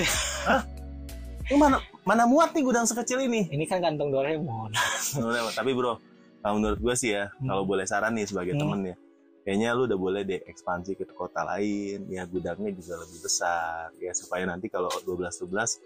ini 1.42 1.56
mana 1.56 1.76
mana 2.02 2.24
muat 2.24 2.50
nih 2.50 2.62
gudang 2.62 2.84
sekecil 2.84 3.20
ini 3.20 3.48
Ini 3.48 3.64
kan 3.64 3.80
kantong 3.80 4.10
Doraemon. 4.10 4.70
Udah, 5.16 5.50
tapi 5.52 5.72
bro 5.72 5.98
menurut 6.42 6.78
gue 6.78 6.94
sih 6.94 7.12
ya 7.12 7.28
Hmm. 7.36 7.48
kalau 7.48 7.62
boleh 7.64 7.84
saran 7.84 8.14
nih 8.14 8.24
sebagai 8.24 8.54
Hmm. 8.54 8.62
temen 8.64 8.80
ya 8.86 8.96
kayaknya 9.40 9.68
lu 9.72 9.84
udah 9.84 9.98
boleh 9.98 10.22
deh 10.22 10.40
ekspansi 10.42 10.94
ke 10.94 11.04
kota 11.10 11.44
lain 11.44 12.04
ya 12.06 12.24
gudangnya 12.24 12.70
juga 12.70 12.96
lebih 12.98 13.18
besar 13.20 13.88
ya 13.96 14.12
supaya 14.12 14.44
nanti 14.44 14.68
kalau 14.68 14.88
12 15.00 15.36
12 15.38 15.80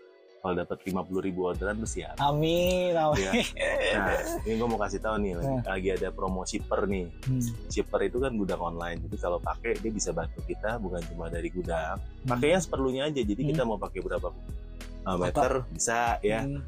kalau 0.44 0.60
dapat 0.60 0.76
50 0.84 0.92
ribu 1.24 1.48
orderan 1.48 1.80
ya 1.88 2.12
Amin, 2.20 2.92
amin. 2.92 3.16
Iya. 3.16 3.32
nah 3.96 4.12
ini 4.44 4.54
gue 4.54 4.68
mau 4.68 4.76
kasih 4.76 5.00
tahu 5.00 5.16
nih 5.16 5.32
lagi, 5.34 5.48
Hmm. 5.48 5.62
lagi 5.64 5.88
ada 5.90 6.08
promo 6.12 6.44
shipper 6.44 6.84
nih 6.84 7.08
Hmm. 7.24 7.40
shipper 7.66 8.00
itu 8.04 8.20
kan 8.20 8.36
gudang 8.36 8.60
online 8.60 9.00
jadi 9.00 9.16
kalau 9.18 9.40
pakai 9.40 9.80
dia 9.80 9.88
bisa 9.88 10.12
bantu 10.12 10.44
kita 10.44 10.76
bukan 10.76 11.00
cuma 11.08 11.32
dari 11.32 11.48
gudang 11.48 11.96
Hmm. 11.96 12.28
pakainya 12.28 12.60
seperlunya 12.60 13.08
aja 13.08 13.20
jadi 13.24 13.40
kita 13.42 13.64
mau 13.64 13.80
pakai 13.80 14.04
berapa 14.04 14.28
uh, 15.02 15.16
meter 15.16 15.64
bisa 15.72 16.20
ya 16.20 16.44
Hmm. 16.44 16.60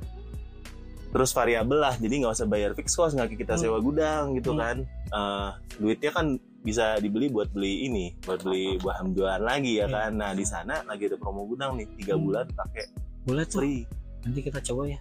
terus 1.06 1.30
variabel 1.30 1.76
lah 1.78 1.95
jadi 1.95 2.14
nggak 2.18 2.33
usah 2.33 2.45
bayar 2.47 2.73
fix 2.73 2.92
cost 2.92 3.12
nggak 3.12 3.37
kita 3.37 3.54
Hmm. 3.54 3.62
sewa 3.62 3.78
gudang 3.78 4.33
gitu 4.35 4.56
Hmm. 4.56 4.61
kan 4.62 4.76
Eh, 5.06 5.50
duitnya 5.78 6.11
kan 6.11 6.26
bisa 6.61 6.99
dibeli 6.99 7.30
buat 7.30 7.47
beli 7.49 7.87
ini 7.87 8.18
buat 8.21 8.42
beli 8.42 8.75
bahan 8.76 9.14
jualan 9.14 9.38
lagi 9.38 9.78
ya 9.78 9.87
Hmm. 9.87 9.95
kan 9.95 10.11
nah 10.12 10.33
di 10.33 10.42
sana 10.42 10.83
lagi 10.83 11.06
ada 11.06 11.14
promo 11.14 11.47
gudang 11.47 11.78
nih 11.78 11.87
tiga 11.95 12.18
Hmm. 12.18 12.26
bulan 12.26 12.47
pakai 12.50 12.90
Boleh 13.26 13.45
tuh. 13.45 13.61
free 13.61 13.83
Nanti 14.23 14.40
kita 14.42 14.59
coba 14.59 14.90
ya. 14.90 14.99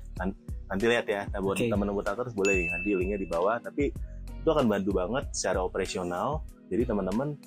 nanti 0.66 0.86
lihat 0.90 1.06
ya 1.06 1.30
nah, 1.30 1.40
buat 1.46 1.62
Oke. 1.62 1.70
teman-teman 1.70 2.02
terus 2.02 2.34
boleh 2.34 2.54
nih 2.58 2.68
nanti 2.74 2.90
linknya 2.98 3.20
di 3.22 3.30
bawah 3.30 3.62
tapi 3.62 3.94
itu 4.26 4.50
akan 4.50 4.66
bantu 4.66 4.98
banget 4.98 5.30
secara 5.30 5.62
operasional 5.62 6.42
jadi 6.74 6.90
teman-teman 6.90 7.38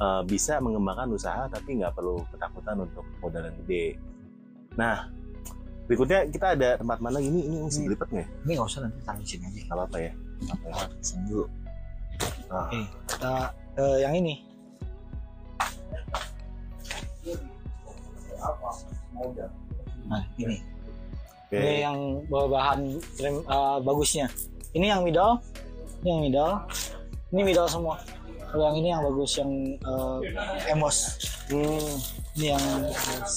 eh, 0.00 0.22
bisa 0.24 0.56
mengembangkan 0.64 1.12
usaha 1.12 1.44
tapi 1.52 1.76
nggak 1.80 1.92
perlu 1.92 2.24
ketakutan 2.32 2.80
untuk 2.80 3.04
modal 3.20 3.44
yang 3.44 3.56
gede 3.64 4.00
nah 4.72 5.12
berikutnya 5.84 6.26
kita 6.32 6.56
ada 6.56 6.80
tempat 6.80 6.98
mana 7.04 7.20
gini 7.20 7.44
ini 7.44 7.56
mesti 7.62 7.84
dilipet 7.86 8.08
nggak 8.10 8.24
ya? 8.24 8.28
Ini 8.42 8.50
nggak 8.58 8.68
usah 8.72 8.80
nanti 8.88 8.98
taruh 9.04 9.22
sini 9.22 9.44
aja. 9.46 9.60
nggak 9.68 9.76
apa-apa 9.76 9.96
ya 10.00 10.12
Nggak 10.36 10.56
apa 10.56 10.66
ya 10.66 10.76
Pesan 11.00 11.18
dulu. 11.30 11.44
Nah, 12.46 12.66
Oke, 12.66 12.80
kita 13.06 13.32
eh, 13.76 13.96
yang 14.02 14.14
ini. 14.16 14.34
Nah, 20.06 20.22
ini. 20.36 20.58
oke 21.46 21.56
Ini 21.56 21.72
yang 21.82 21.98
bahan 22.28 22.80
rem, 23.18 23.36
eh, 23.40 23.78
bagusnya. 23.82 24.26
Ini 24.72 24.86
yang 24.90 25.00
middle. 25.02 25.38
Ini 26.02 26.08
yang 26.10 26.20
middle. 26.22 26.54
Ini 27.30 27.40
middle 27.42 27.66
semua. 27.66 27.96
Kalau 28.46 28.62
yang 28.70 28.76
ini 28.78 28.88
yang 28.90 29.02
bagus 29.02 29.32
yang 29.36 29.50
eh, 29.76 30.18
emos. 30.70 30.96
Hmm, 31.46 31.94
Ini 32.36 32.46
yang 32.52 32.62
emos. 32.86 33.34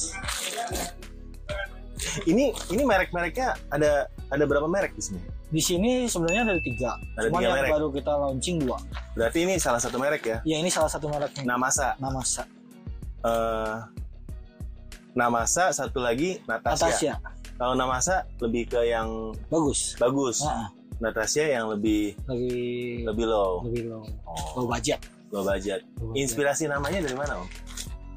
ini 2.26 2.50
ini 2.72 2.82
merek-mereknya 2.84 3.60
ada 3.70 4.08
ada 4.30 4.44
berapa 4.46 4.66
merek 4.66 4.96
di 4.96 5.04
sini? 5.04 5.20
Di 5.50 5.62
sini 5.62 5.92
sebenarnya 6.06 6.42
ada 6.46 6.62
tiga. 6.62 6.94
Ada 7.18 7.28
Cuma 7.28 7.42
tiga 7.42 7.48
yang 7.50 7.58
merek. 7.58 7.72
baru 7.74 7.88
kita 7.90 8.12
launching 8.14 8.58
dua. 8.62 8.78
Berarti 9.18 9.40
ini 9.44 9.54
salah 9.58 9.82
satu 9.82 9.98
merek 9.98 10.22
ya. 10.24 10.38
Ya 10.46 10.58
ini 10.62 10.70
salah 10.70 10.88
satu 10.88 11.10
mereknya. 11.10 11.44
Namasa. 11.46 11.98
Namasa. 11.98 12.44
eh 13.20 13.76
Namasa 15.20 15.76
satu 15.76 16.00
lagi 16.00 16.40
Natasha. 16.48 16.88
Natasha. 16.88 17.14
Kalau 17.60 17.76
Namasa 17.76 18.24
lebih 18.40 18.72
ke 18.72 18.88
yang 18.88 19.36
Bagus. 19.52 20.00
bagus. 20.00 20.40
Nah, 20.48 20.72
Natasha 21.04 21.44
yang 21.44 21.68
lebih 21.68 22.16
lebih 22.24 23.04
lebih 23.04 23.26
low. 23.28 23.52
lebih 23.68 23.84
low, 23.92 24.04
Oh, 24.24 24.64
low 24.64 24.68
budget. 24.72 25.04
low 25.36 25.44
budget. 25.44 25.84
Low 26.00 26.12
budget. 26.16 26.24
Inspirasi 26.24 26.72
namanya 26.72 27.04
dari 27.04 27.16
mana, 27.20 27.44
Om? 27.44 27.48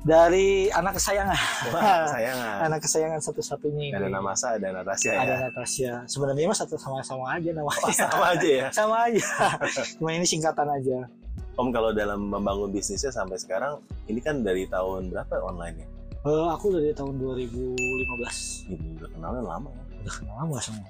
Dari 0.02 0.66
anak 0.70 0.98
kesayangan. 0.98 1.38
Wah, 1.70 2.06
sayangan. 2.10 2.56
anak 2.70 2.80
kesayangan 2.82 3.20
satu-satunya 3.22 3.82
ini. 3.90 3.94
Ada 3.94 4.10
Namasa, 4.10 4.58
ada 4.58 4.68
Natasha 4.74 5.10
ya. 5.10 5.18
Ada 5.22 5.34
Natasha. 5.46 5.92
Sebenarnya 6.06 6.46
mah 6.50 6.58
satu 6.58 6.74
sama-sama 6.74 7.34
aja 7.34 7.50
namanya. 7.54 7.82
Oh, 7.82 7.94
sama 7.94 8.24
aja 8.34 8.50
ya. 8.50 8.66
sama 8.78 8.96
aja. 9.10 9.22
Cuma 9.98 10.10
ini 10.10 10.26
singkatan 10.26 10.66
aja. 10.66 11.06
Om 11.54 11.70
kalau 11.70 11.90
dalam 11.94 12.30
membangun 12.30 12.70
bisnisnya 12.70 13.10
sampai 13.10 13.38
sekarang 13.38 13.78
ini 14.06 14.18
kan 14.18 14.42
dari 14.42 14.66
tahun 14.66 15.10
berapa 15.10 15.38
online 15.42 15.82
ya? 15.82 15.88
Eh, 16.22 16.46
aku 16.54 16.70
dari 16.70 16.94
tahun 16.94 17.18
2015. 17.18 18.70
Ini 18.70 18.88
udah 18.94 19.08
kenalnya 19.10 19.42
lama 19.42 19.68
ya. 19.74 19.82
Udah 20.06 20.14
kenal 20.22 20.34
lama 20.38 20.56
sama. 20.62 20.86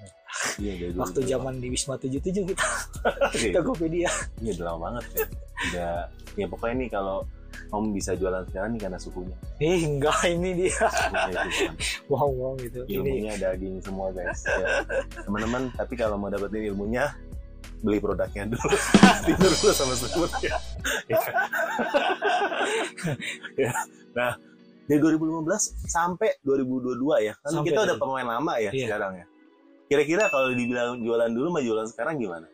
Iya, 0.61 0.73
dari 0.77 0.93
Waktu 0.93 1.21
zaman 1.25 1.55
di 1.57 1.69
Wisma 1.73 1.97
77 1.97 2.45
kita. 2.53 2.67
Tokopedia. 3.57 4.13
Iya 4.45 4.51
udah 4.61 4.65
lama 4.69 4.79
banget 4.93 5.05
ya. 5.09 5.25
Udah 5.73 5.93
ya 6.37 6.47
pokoknya 6.53 6.75
nih 6.85 6.91
kalau 6.93 7.25
Om 7.73 7.97
bisa 7.97 8.13
jualan 8.13 8.45
sekarang 8.53 8.77
nih 8.77 8.81
karena 8.85 8.99
sukunya. 9.01 9.37
Eh 9.57 9.81
enggak 9.81 10.21
ini 10.29 10.69
dia. 10.69 10.77
Itu 10.93 11.31
kan. 11.33 11.49
Wow 12.13 12.29
wow 12.37 12.53
gitu. 12.61 12.85
Ini 12.85 13.01
Ilmunya 13.01 13.35
daging 13.41 13.81
semua 13.81 14.13
guys. 14.13 14.45
Ya. 14.45 14.85
Teman-teman 15.25 15.73
tapi 15.73 15.97
kalau 15.97 16.21
mau 16.21 16.29
dapetin 16.29 16.69
ilmunya 16.69 17.09
beli 17.81 17.97
produknya 18.05 18.53
dulu. 18.53 18.69
Tidur 19.25 19.53
dulu 19.57 19.73
sama 19.73 19.97
sukunya. 19.97 20.57
Ya. 21.09 21.21
Ya. 23.57 23.73
Nah 24.13 24.33
dari 24.85 24.99
2015 24.99 25.47
sampai 25.85 26.37
2022 26.43 26.99
ya. 27.23 27.35
Kan 27.39 27.51
Sampai 27.53 27.69
kita 27.69 27.81
udah 27.85 27.97
pemain 27.97 28.27
lama 28.29 28.53
ya 28.57 28.69
Iya. 28.69 28.87
sekarang 28.87 29.13
ya. 29.15 29.27
Kira-kira 29.85 30.25
kalau 30.27 30.49
dibilang 30.51 30.99
jualan 30.99 31.29
dulu 31.29 31.47
sama 31.49 31.61
jualan 31.61 31.87
sekarang 31.87 32.17
gimana? 32.17 32.47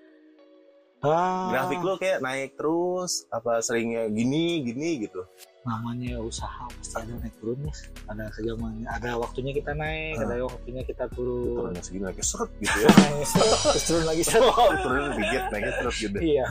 ah, 0.99 1.47
Grafik 1.49 1.79
lo 1.79 1.95
kayak 1.95 2.19
naik 2.19 2.59
terus 2.59 3.23
apa 3.31 3.63
seringnya 3.63 4.11
gini 4.11 4.63
gini 4.63 4.99
gitu. 5.01 5.23
namanya 5.63 6.19
usaha 6.19 6.65
pasti 6.67 6.97
ada 6.97 7.13
naik 7.15 7.39
turunnya. 7.39 7.71
Ada 8.09 8.25
kezamannya, 8.31 8.87
ada 8.89 9.11
waktunya 9.15 9.53
kita 9.53 9.77
naik, 9.77 10.17
Ah. 10.17 10.25
ada 10.25 10.35
waktunya 10.43 10.83
kita 10.83 11.05
turun. 11.13 11.55
turunnya 11.71 11.83
segini 11.83 12.05
lagi 12.05 12.23
seret 12.25 12.51
gitu 12.57 12.79
ya 12.81 12.89
Terus 13.69 13.85
turun 13.85 14.05
lagi 14.05 14.25
seret. 14.25 14.49
turun 14.83 15.03
dikit 15.15 15.43
naiknya 15.49 15.73
seret 15.77 15.97
gitu 16.01 16.17
Iya. 16.19 16.47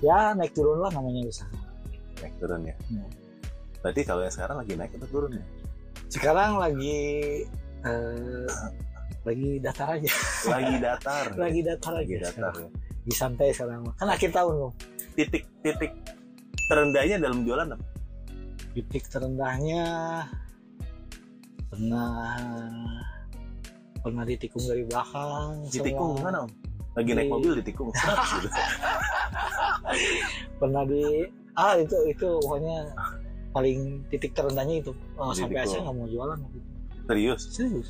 Ya 0.00 0.18
naik 0.32 0.52
turun 0.52 0.78
lah 0.78 0.90
namanya 0.92 1.20
usaha. 1.24 1.48
naik 2.18 2.34
turun 2.38 2.62
ya 2.62 2.76
Hmm. 2.86 3.08
Berarti 3.82 4.00
kalau 4.02 4.22
yang 4.22 4.30
sekarang 4.30 4.56
lagi 4.56 4.72
naik 4.72 4.94
atau 4.94 5.08
turun 5.08 5.32
ya 5.32 5.44
Sekarang 6.06 6.56
lagi 6.56 7.00
eh, 7.82 8.48
lagi 9.22 9.48
datar 9.58 9.88
aja. 9.92 10.12
lagi 10.46 10.74
datar 10.84 11.24
ya? 11.26 11.36
Lagi 11.36 11.60
datar 11.60 11.92
lagi 11.94 12.12
aja. 12.12 12.22
datar 12.22 12.52
sekarang. 12.52 12.56
ya 12.56 12.68
Lagi 13.02 13.12
santai 13.12 13.48
sekarang. 13.50 13.80
Kan 13.92 14.08
akhir 14.08 14.30
tahun 14.30 14.54
loh. 14.56 14.72
titik 15.12 15.44
titik 15.60 15.92
terendahnya 16.64 17.16
dalam 17.18 17.42
jualan 17.42 17.68
apa 17.68 17.84
Titik 18.72 19.04
terendahnya 19.06 19.84
pernah 21.68 22.36
pernah 23.98 24.24
ditikung 24.24 24.62
dari 24.62 24.82
belakang. 24.82 25.68
ditikung 25.68 26.16
gimana 26.16 26.38
om 26.44 26.50
lagi 26.92 27.10
naik 27.10 27.24
Di- 27.24 27.32
mobil 27.32 27.52
ditikung 27.58 27.88
Pernah 30.56 30.82
di 30.84 31.24
ah 31.52 31.76
itu 31.76 31.96
itu 32.06 32.28
pokoknya 32.40 32.76
paling 33.52 34.00
titik 34.08 34.32
terendahnya 34.32 34.80
itu 34.80 34.92
oh, 35.14 35.32
sampai 35.32 35.62
saya 35.64 35.84
nggak 35.84 35.94
mau 35.94 36.08
jualan 36.08 36.38
waktu 36.40 36.58
itu. 36.58 36.70
Serius? 37.02 37.42
serius 37.52 37.88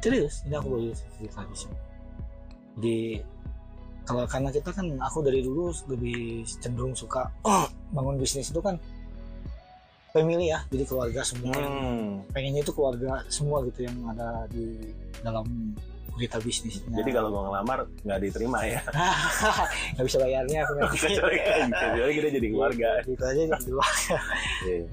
serius 0.00 0.34
ini 0.46 0.54
aku 0.54 0.66
baru 0.70 0.82
cerita 1.18 1.40
di 1.44 1.56
sini 1.58 1.76
jadi 2.78 2.98
kalau 4.06 4.24
karena 4.26 4.48
kita 4.48 4.70
kan 4.72 4.86
aku 4.96 5.18
dari 5.20 5.44
dulu 5.44 5.70
lebih 5.90 6.42
cenderung 6.46 6.94
suka 6.94 7.28
bangun 7.90 8.16
bisnis 8.16 8.48
itu 8.48 8.58
kan 8.58 8.78
family 10.10 10.50
ya 10.50 10.64
jadi 10.66 10.84
keluarga 10.86 11.20
semua 11.22 11.54
Hmm. 11.54 12.24
pengennya 12.30 12.62
itu 12.62 12.72
keluarga 12.72 13.22
semua 13.28 13.62
gitu 13.62 13.86
yang 13.86 13.94
ada 14.08 14.46
di 14.50 14.90
dalam 15.20 15.46
berita 16.10 16.36
bisnisnya 16.38 16.86
Jadi 16.92 17.10
kalau 17.10 17.28
gua 17.28 17.42
ngelamar 17.46 17.78
nggak 18.00 18.18
diterima 18.20 18.58
ya. 18.62 18.80
nggak 19.92 20.04
bisa 20.04 20.18
bayarnya 20.18 20.58
aku 20.60 20.72
nggak 20.74 20.90
bisa 20.90 21.06
Kecuali 21.06 21.36
kecuali 21.70 22.12
kita 22.12 22.28
jadi 22.32 22.48
keluarga. 22.48 22.90
gitu 23.02 23.22
aja 23.22 23.42
di 23.46 23.70
luar 23.70 23.92
Iya. 24.60 24.84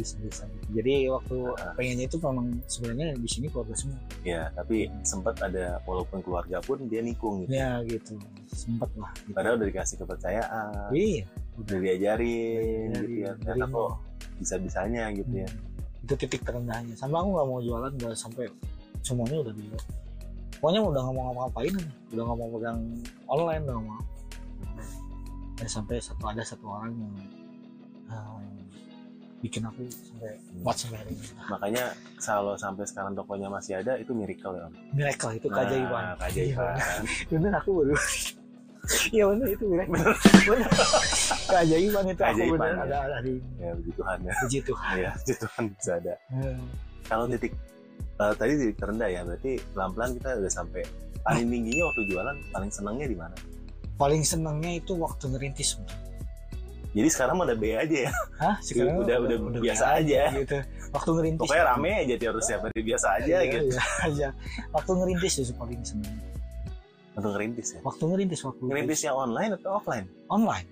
jadi 0.72 0.94
waktu 1.10 1.38
pengennya 1.76 2.06
itu 2.06 2.18
memang 2.20 2.48
sebenarnya 2.66 3.08
di 3.16 3.30
sini 3.30 3.46
keluarga 3.48 3.74
semua 3.74 4.00
Ya, 4.22 4.52
tapi 4.52 4.88
sempat 5.02 5.36
ada 5.40 5.80
walaupun 5.84 6.20
keluarga 6.20 6.60
pun 6.60 6.84
dia 6.86 7.00
nikung 7.00 7.44
gitu. 7.44 7.54
ya 7.54 7.80
gitu 7.84 8.16
sempat 8.48 8.90
lah 8.96 9.12
gitu. 9.20 9.34
Padahal 9.34 9.56
udah 9.58 9.68
dikasih 9.68 9.96
kepercayaan, 9.98 10.90
iya 10.92 11.24
udah 11.58 11.78
diajarin 11.78 12.88
gitu 12.94 13.14
ya. 13.22 13.32
Ternyata 13.38 13.66
kok 13.68 13.92
bisa-bisanya 14.38 15.04
gitu 15.12 15.34
ya. 15.36 15.48
Hmm. 15.48 15.66
itu 16.00 16.14
titik 16.16 16.40
terendahnya 16.42 16.96
sampai 16.96 17.18
aku 17.18 17.30
nggak 17.30 17.48
mau 17.48 17.60
jualan 17.60 17.92
udah 17.94 18.12
sampai 18.14 18.48
semuanya 19.02 19.44
udah 19.44 19.52
di 19.52 19.64
pokoknya 20.58 20.82
udah 20.82 21.02
nggak 21.02 21.14
mau 21.14 21.24
ngapa-ngapain 21.26 21.76
udah 22.10 22.24
nggak 22.24 22.38
mau 22.38 22.50
pegang 22.52 22.80
online 23.26 23.62
udah 23.62 23.76
nggak 23.76 23.88
mau 23.88 24.02
dan 25.56 25.68
sampai 25.68 25.98
satu 25.98 26.24
ada 26.24 26.42
satu 26.42 26.66
orang 26.68 26.94
yang 26.94 27.14
eh, 28.08 28.42
bikin 29.38 29.62
aku 29.64 29.82
sampai 29.86 30.32
kuat 30.60 30.76
sampai 30.76 30.98
hari 31.00 31.12
ini 31.12 31.26
Makanya 31.48 31.84
kalau 32.20 32.54
sampai 32.54 32.84
sekarang 32.84 33.14
tokonya 33.14 33.48
masih 33.48 33.74
ada 33.76 33.94
itu 33.96 34.10
miracle 34.12 34.50
ya. 34.52 34.66
Om. 34.66 34.74
miracle 34.92 35.32
itu 35.32 35.48
keajaiban 35.48 36.04
Nah, 36.04 36.16
keajaiban. 36.20 36.74
bener 37.28 37.52
aku 37.54 37.70
baru 37.76 37.94
Iya 39.10 39.24
bener 39.28 39.48
itu 39.48 39.64
miracle 39.68 39.94
bener 40.48 40.70
keajaiban 41.46 42.04
itu 42.08 42.18
aku 42.18 42.34
Keajaiban, 42.36 42.58
bener 42.60 42.74
ya. 42.74 42.84
ada 42.84 42.98
ada 43.04 43.18
di 43.20 43.34
ya 43.58 43.70
puji 43.74 43.92
Tuhan 43.94 44.18
ya. 44.20 44.34
puji 44.38 44.60
Tuhan 44.64 44.94
Ya, 44.96 45.10
puji 45.16 45.34
Tuhan 45.38 45.64
bisa 45.72 45.92
ada. 45.96 46.14
Hmm. 46.30 46.60
Kalau 47.04 47.24
titik 47.28 47.54
eh, 48.18 48.34
tadi 48.34 48.52
titik 48.56 48.78
terendah 48.78 49.08
ya, 49.08 49.22
berarti 49.24 49.52
pelan-pelan 49.72 50.10
kita 50.16 50.30
udah 50.36 50.52
sampai 50.52 50.82
paling 51.22 51.46
tingginya 51.46 51.84
waktu 51.86 52.02
jualan 52.08 52.36
paling 52.50 52.72
senangnya 52.72 53.08
di 53.08 53.18
mana? 53.18 53.36
paling 53.98 54.22
senangnya 54.22 54.78
itu 54.78 54.94
waktu 54.94 55.26
ngerintis 55.26 55.82
Jadi 56.94 57.10
sekarang 57.10 57.38
udah 57.38 57.54
B 57.54 57.74
aja 57.74 58.10
ya. 58.10 58.12
Hah? 58.38 58.56
Sekarang 58.66 59.02
Udah- 59.02 59.22
udah 59.22 59.38
biasa 59.58 60.02
aja. 60.02 60.34
gitu. 60.34 60.58
Waktu 60.90 61.10
ngerintis. 61.14 61.46
Pokoknya 61.46 61.66
rame 61.68 61.90
aja 61.94 62.14
dia 62.16 62.30
harus 62.30 62.46
siap 62.46 62.62
hari 62.62 62.82
biasa 62.82 63.08
aja 63.18 63.26
Iya, 63.38 63.40
gitu. 63.54 63.66
iya 63.70 63.82
aja. 64.02 64.28
Waktu 64.70 64.92
ngerintis 64.98 65.34
itu 65.38 65.54
paling 65.54 65.82
senang. 65.82 66.14
Untuk 67.14 67.32
ngerintis 67.34 67.68
ya. 67.74 67.80
Waktu 67.82 68.04
ngerintis 68.06 68.42
waktu 68.46 68.62
Ngerintisnya 68.66 69.12
online 69.14 69.52
atau 69.58 69.70
offline? 69.78 70.06
online. 70.28 70.68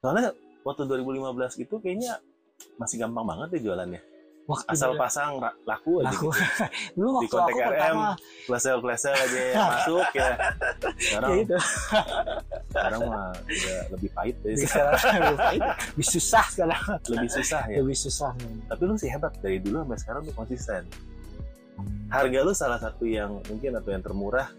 Soalnya 0.00 0.32
waktu 0.62 0.82
2015 0.84 1.60
itu 1.60 1.74
kayaknya 1.76 2.12
masih 2.76 2.96
gampang 3.00 3.24
banget 3.24 3.56
deh 3.56 3.62
jualannya. 3.64 4.00
Waktu 4.50 4.66
Asal 4.66 4.90
pasang 4.98 5.38
laku 5.62 6.02
aja 6.02 6.10
aku 6.10 6.26
gitu. 6.26 6.42
dulu 6.98 7.08
Di 7.08 7.14
waktu 7.14 7.28
kontak 7.30 7.46
aku 7.46 7.60
RM, 7.60 7.68
pertama 7.70 8.08
Klesel-klesel 8.44 9.14
aja 9.14 9.40
yang 9.46 9.66
masuk 9.70 10.06
ya. 10.10 10.30
Sekarang, 10.98 11.30
ya 11.30 11.36
itu 11.38 11.56
sekarang 12.66 13.00
mah 13.04 13.30
udah 13.36 13.80
lebih 13.94 14.10
pahit 14.10 14.36
deh. 14.42 14.54
sekarang 14.58 14.94
lebih 15.22 15.38
pahit, 15.38 15.62
lebih 15.94 16.06
susah 16.08 16.44
sekarang 16.48 16.82
Lebih 17.06 17.30
susah 17.30 17.62
ya. 17.64 17.76
lebih 17.78 17.96
susah 17.96 18.30
Tapi 18.66 18.82
lu 18.82 18.94
sih 18.96 19.08
hebat 19.08 19.32
dari 19.38 19.58
dulu 19.58 19.76
sampai 19.82 19.98
sekarang 19.98 20.20
tuh 20.26 20.34
konsisten. 20.34 20.82
Harga 22.10 22.38
lu 22.42 22.52
salah 22.52 22.76
satu 22.76 23.06
yang 23.06 23.38
mungkin 23.46 23.70
atau 23.72 23.90
yang 23.90 24.02
termurah 24.02 24.50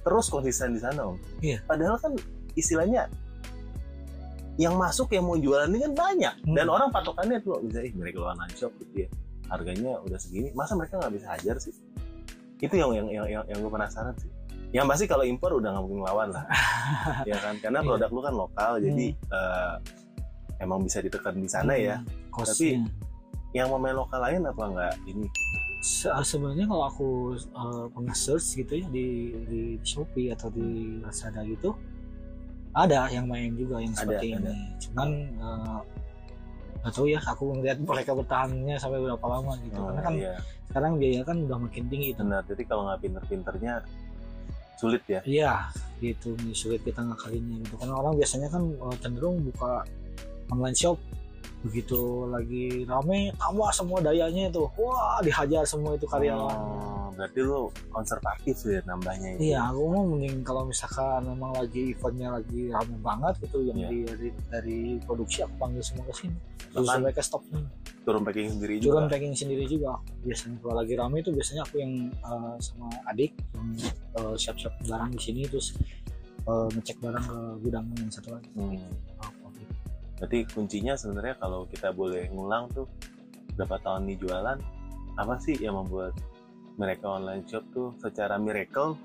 terus 0.00 0.26
konsisten 0.26 0.72
di 0.72 0.80
sana 0.80 1.04
om. 1.04 1.16
Iya. 1.38 1.60
Padahal 1.64 1.96
kan 1.96 2.12
istilahnya 2.54 3.08
yang 4.54 4.74
masuk 4.74 5.10
yang 5.10 5.26
mau 5.26 5.34
jualan 5.34 5.66
ini 5.66 5.82
kan 5.82 5.92
banyak 5.92 6.34
dan 6.46 6.64
Hmm. 6.64 6.74
orang 6.74 6.88
patokannya 6.88 7.42
tuh 7.42 7.58
bisa 7.60 7.82
ih 7.82 7.90
mereka 7.92 8.22
online 8.22 8.54
shop 8.54 8.70
gitu 8.78 9.02
ya 9.02 9.08
harganya 9.48 10.00
udah 10.00 10.16
segini 10.16 10.48
masa 10.52 10.72
mereka 10.74 10.96
nggak 10.98 11.12
bisa 11.14 11.26
hajar 11.32 11.56
sih? 11.58 11.74
Itu 12.58 12.74
yang 12.74 12.92
yang 12.92 13.08
yang 13.08 13.26
yang, 13.28 13.44
yang 13.46 13.58
gue 13.60 13.68
penasaran 13.68 14.14
sih. 14.16 14.30
Yang 14.70 14.86
pasti 14.90 15.04
kalau 15.06 15.22
impor 15.22 15.54
udah 15.54 15.70
nggak 15.70 15.84
mungkin 15.84 16.00
lawan 16.02 16.28
lah. 16.30 16.44
Ya 17.30 17.36
kan? 17.38 17.56
Karena 17.58 17.80
Iya. 17.80 17.86
produk 17.86 18.10
lu 18.10 18.20
kan 18.20 18.34
lokal 18.34 18.72
jadi 18.78 19.06
eh, 19.12 19.74
emang 20.58 20.82
bisa 20.82 20.98
ditekan 20.98 21.36
di 21.36 21.46
sana 21.46 21.74
ya. 21.74 22.00
Hmm, 22.00 22.30
kosnya. 22.32 22.82
yang 23.54 23.70
pemain 23.70 23.94
lokal 23.94 24.18
lain 24.18 24.42
apa 24.44 24.62
nggak 24.66 24.94
ini? 25.06 25.30
Se- 25.78 26.10
sebenarnya 26.24 26.64
kalau 26.64 26.84
aku 26.88 27.08
uh, 27.52 27.86
pernah 27.92 28.16
search 28.16 28.56
gitu 28.56 28.80
ya 28.80 28.86
di 28.88 29.36
di 29.46 29.62
Shopee 29.84 30.32
atau 30.32 30.48
di 30.48 30.96
Lazada 30.98 31.44
gitu 31.44 31.76
ada 32.72 33.06
yang 33.12 33.28
main 33.28 33.52
juga 33.54 33.78
yang 33.78 33.92
Ada, 33.92 34.00
seperti 34.02 34.26
ada. 34.32 34.48
ini 34.50 34.54
cuman 34.80 35.08
uh, 35.38 35.78
nggak 36.84 36.92
tahu 36.92 37.08
ya 37.08 37.16
aku 37.16 37.56
ngeliat 37.56 37.80
mereka 37.80 38.12
bertahannya 38.12 38.76
sampai 38.76 39.00
berapa 39.00 39.24
lama 39.24 39.56
gitu. 39.64 39.80
Oh, 39.80 39.88
karena 39.88 40.02
kan 40.04 40.14
iya. 40.20 40.36
sekarang 40.68 40.92
biaya 41.00 41.20
kan 41.24 41.36
udah 41.48 41.58
makin 41.64 41.84
tinggi 41.88 42.12
itu 42.12 42.20
benar 42.20 42.44
jadi 42.44 42.62
kalau 42.68 42.82
nggak 42.84 43.00
pinter-pinternya 43.00 43.74
sulit 44.76 45.02
ya? 45.08 45.20
Iya 45.24 45.52
gitu 46.04 46.36
sulit 46.52 46.84
kita 46.84 47.00
ngakalinnya 47.00 47.64
gitu. 47.64 47.74
Karena 47.80 47.94
orang 47.96 48.20
biasanya 48.20 48.52
kan 48.52 48.62
uh, 48.84 48.96
cenderung 49.00 49.40
buka 49.48 49.88
online 50.52 50.76
shop. 50.76 51.00
Begitu 51.64 52.28
lagi 52.28 52.84
rame 52.84 53.32
tambah 53.40 53.72
semua 53.72 54.04
dayanya 54.04 54.52
itu. 54.52 54.68
Wah 54.76 55.24
dihajar 55.24 55.64
semua 55.64 55.96
itu 55.96 56.04
karyawan. 56.04 56.52
Oh, 56.52 56.93
berarti 57.14 57.38
lu 57.40 57.70
konservatif 57.88 58.56
ya 58.66 58.82
nambahnya 58.84 59.38
itu 59.38 59.54
Iya, 59.54 59.70
aku 59.70 59.80
mau 59.88 60.04
mending 60.10 60.42
kalau 60.42 60.66
misalkan 60.66 61.22
memang 61.24 61.54
lagi 61.54 61.94
eventnya 61.94 62.28
lagi 62.36 62.60
rame 62.68 62.96
banget 63.00 63.34
gitu 63.46 63.58
yang 63.66 63.78
Iya. 63.78 63.88
di, 63.88 63.98
dari, 64.04 64.28
dari 64.50 64.78
produksi 65.02 65.46
aku 65.46 65.54
panggil 65.56 65.82
semua 65.82 66.04
ke 66.10 66.14
sini. 66.14 66.36
Terus 66.74 66.86
sampai 66.90 67.12
ke 67.14 67.22
stop 67.22 67.42
turun 68.04 68.20
packing 68.20 68.52
sendiri 68.52 68.74
Turun 68.82 69.06
juga 69.08 69.14
packing 69.16 69.34
sendiri 69.34 69.64
juga. 69.64 69.96
Biasanya 70.26 70.56
kalau 70.60 70.74
lagi 70.76 70.94
rame 70.98 71.16
itu 71.22 71.30
biasanya 71.32 71.62
aku 71.64 71.74
yang 71.80 71.92
uh, 72.20 72.56
sama 72.60 72.88
adik 73.08 73.32
yang 73.56 73.68
uh, 74.20 74.34
siap-siap 74.36 74.74
barang 74.84 75.10
di 75.14 75.20
sini 75.22 75.40
terus 75.48 75.72
uh, 76.50 76.68
ngecek 76.74 77.00
barang 77.00 77.24
ke 77.24 77.38
gudang 77.64 77.86
yang 77.96 78.10
satu 78.12 78.36
lagi. 78.36 78.48
Hmm. 78.58 78.76
Gitu. 78.76 78.86
berarti 80.14 80.46
kuncinya 80.56 80.94
sebenarnya 80.94 81.34
kalau 81.42 81.66
kita 81.68 81.90
boleh 81.90 82.30
ngulang 82.30 82.70
tuh 82.70 82.86
berapa 83.58 83.76
tahun 83.82 84.08
nih 84.08 84.16
jualan 84.22 84.58
apa 85.18 85.34
sih 85.42 85.58
yang 85.58 85.78
membuat 85.78 86.14
mereka 86.74 87.06
online 87.08 87.42
shop 87.44 87.62
tuh 87.70 87.94
secara 87.98 88.34
miracle 88.36 88.98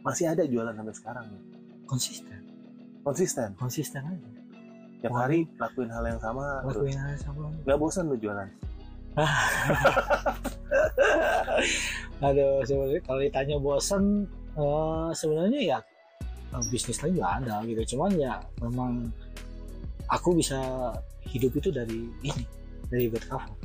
masih 0.00 0.30
ada 0.30 0.44
jualan 0.44 0.72
sampai 0.72 0.94
sekarang 0.94 1.26
Konsisten, 1.86 2.40
konsisten 3.02 3.48
konsisten 3.54 4.02
aja. 4.02 4.28
tiap 4.98 5.12
Wah. 5.12 5.24
hari 5.24 5.46
lakuin 5.56 5.86
hal 5.88 6.04
yang 6.04 6.18
sama 6.18 6.64
terus 6.64 6.74
Lakuin 6.82 6.98
aja 6.98 7.18
sama. 7.22 7.46
nggak 7.62 7.78
bosan 7.78 8.04
lu 8.06 8.16
jualan 8.16 8.48
Aduh, 12.18 12.60
sebenarnya 12.64 13.00
kalau 13.00 13.20
ditanya 13.20 13.56
bosan, 13.56 14.04
eh, 14.52 15.08
sebenarnya 15.12 15.60
ya 15.62 15.78
eh, 16.52 16.62
bisnis 16.68 17.00
lain 17.00 17.16
nggak 17.16 17.32
ada 17.40 17.64
gitu. 17.64 17.96
Cuman 17.96 18.12
ya 18.12 18.36
memang 18.60 19.08
aku 20.08 20.36
bisa 20.36 20.60
hidup 21.24 21.48
itu 21.54 21.72
dari 21.72 22.12
ini, 22.20 22.44
dari 22.88 23.08
bed 23.08 23.24
cover. 23.24 23.55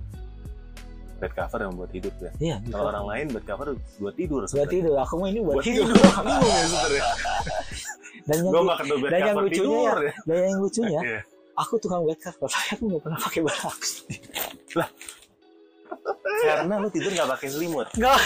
Bed 1.21 1.31
cover 1.31 1.59
yang 1.61 1.73
buat 1.73 1.91
hidup 1.91 2.13
ya 2.17 2.31
Iya, 2.35 2.55
kalau 2.67 2.85
orang 2.89 3.05
lain 3.05 3.25
bed 3.31 3.45
cover 3.45 3.67
buat 3.95 4.15
tidur 4.15 4.41
buat 4.41 4.49
sebenarnya. 4.49 4.73
tidur. 4.73 4.95
Aku 4.99 5.13
mau 5.15 5.27
ini 5.27 5.39
buat, 5.39 5.55
buat 5.55 5.63
tidur. 5.63 5.85
tidur 5.85 6.01
ya 6.41 6.57
sebenarnya 6.65 7.03
Dan 8.21 8.35
yang, 8.37 8.53
gue 8.53 8.61
bed 8.97 9.09
dan 9.09 9.17
yang 9.17 9.27
cover 9.29 9.43
lucunya 9.43 9.61
tidur 9.61 9.97
ya 9.99 10.13
dan 10.23 10.37
yang 10.43 10.59
lucunya, 10.59 10.99
Iya. 11.01 11.19
aku 11.55 11.73
tukang 11.77 12.01
bed 12.03 12.19
cover, 12.19 12.47
tapi 12.47 12.67
aku 12.71 12.83
nggak 12.87 13.01
pernah 13.01 13.19
pakai 13.19 13.41
barang. 13.41 13.77
karena 16.41 16.73
lu 16.77 16.87
tidur 16.89 17.11
nggak 17.11 17.29
pakai 17.29 17.47
selimut 17.49 17.87
Nggak 17.93 18.17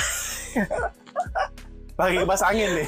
pakai 1.97 2.15
kipas 2.17 2.43
angin 2.43 2.69
nih 2.73 2.87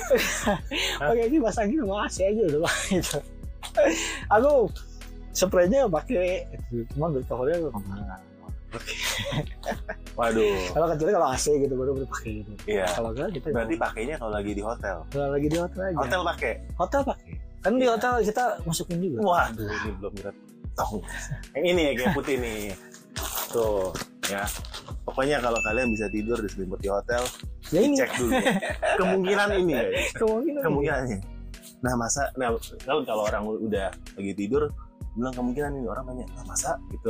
pakai 1.02 1.26
kipas 1.28 1.58
angin 1.58 1.80
sama 1.80 1.96
AC 2.04 2.18
aja 2.22 2.42
udah 2.46 2.62
pakai 2.64 2.92
itu. 2.98 3.20
Aku 4.30 4.52
spraynya 5.32 5.88
pakai, 5.88 6.44
cuma 6.92 7.08
bed 7.10 7.24
covernya 7.24 7.56
aku 7.62 7.70
ke 7.70 7.80
mana? 7.84 8.16
waduh. 10.20 10.58
Kalau 10.72 10.88
kecuali 10.90 11.12
kalau 11.14 11.28
AC 11.30 11.46
gitu 11.56 11.74
baru 11.74 11.92
baru 11.94 12.08
pakai 12.10 12.32
gitu. 12.40 12.52
iya. 12.66 12.86
Kalau 12.88 13.10
enggak 13.12 13.30
kita 13.34 13.48
berarti 13.52 13.76
pakainya 13.76 14.16
kalau 14.18 14.32
lagi 14.32 14.52
di 14.52 14.64
hotel? 14.64 14.98
Kalau 15.08 15.30
lagi 15.30 15.48
di 15.48 15.58
hotel 15.58 15.82
aja. 15.84 15.98
hotel 15.98 16.22
pakai? 16.26 16.54
Hotel 16.76 17.02
pakai. 17.04 17.32
Kan 17.58 17.72
di 17.74 17.84
Iya. 17.84 17.92
hotel 17.94 18.12
kita 18.24 18.44
masukin 18.64 18.98
juga. 18.98 19.18
waduh 19.20 19.68
ini 19.68 19.90
belum 19.98 20.14
kita 20.16 20.32
tahu 20.74 20.98
yang 21.58 21.66
ini 21.68 21.82
ya 21.84 21.92
kayak 21.96 22.12
putih 22.14 22.36
nih. 22.38 22.60
Tuh 23.50 23.90
ya. 24.26 24.44
Pokoknya 25.04 25.38
kalau 25.40 25.58
kalian 25.62 25.88
bisa 25.90 26.06
tidur 26.08 26.38
di 26.38 26.48
selimut 26.48 26.78
di 26.78 26.88
hotel 26.88 27.24
Ya 27.70 27.80
ini. 27.82 27.96
cek 27.96 28.12
dulu. 28.16 28.32
Kemungkinan 28.96 29.50
ini. 29.58 29.74
Ya 29.74 29.86
kemungkinan. 30.16 30.62
kemungkinannya 30.64 31.20
nah 31.78 31.94
masa 31.94 32.26
nah 32.34 32.50
kalau 32.82 33.06
kalau 33.06 33.24
orang 33.30 33.46
udah 33.46 33.94
lagi 34.18 34.34
tidur 34.34 34.66
bilang 35.18 35.34
kemungkinan 35.34 35.72
ini 35.82 35.88
orang 35.90 36.06
nanya 36.14 36.26
ah, 36.38 36.46
masa? 36.46 36.72
Gitu. 36.94 37.10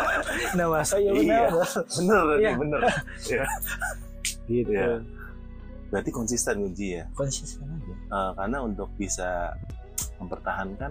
Nah 0.58 0.66
masa 0.66 0.94
ya 0.98 1.10
Iya. 1.14 1.46
benar. 1.48 1.68
bener 1.94 2.24
Iya. 2.36 2.52
bener 2.58 2.80
ya. 2.82 3.44
gitu. 4.50 4.70
Iya. 4.74 4.86
berarti 5.88 6.10
konsisten 6.10 6.58
kunci 6.58 6.98
ya? 6.98 7.06
Konsisten 7.14 7.62
aja. 7.70 7.94
Eh, 7.94 8.30
karena 8.34 8.58
untuk 8.66 8.90
bisa 8.98 9.54
mempertahankan 10.18 10.90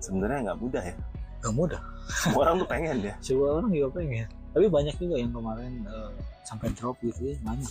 sebenarnya 0.00 0.50
nggak 0.50 0.58
mudah 0.64 0.80
ya? 0.80 0.96
Gak 1.44 1.54
mudah. 1.56 1.80
Semua 2.24 2.40
orang 2.48 2.56
tuh 2.64 2.68
pengen 2.68 2.96
ya? 3.04 3.14
Semua 3.26 3.60
orang 3.60 3.70
juga 3.72 3.88
pengen. 4.00 4.28
Tapi 4.56 4.66
banyak 4.66 4.96
juga 4.96 5.14
yang 5.20 5.32
kemarin 5.36 5.72
eh, 5.84 6.10
sampai 6.48 6.72
drop 6.72 6.96
gitu 7.04 7.20
ya 7.32 7.36
banyak. 7.44 7.70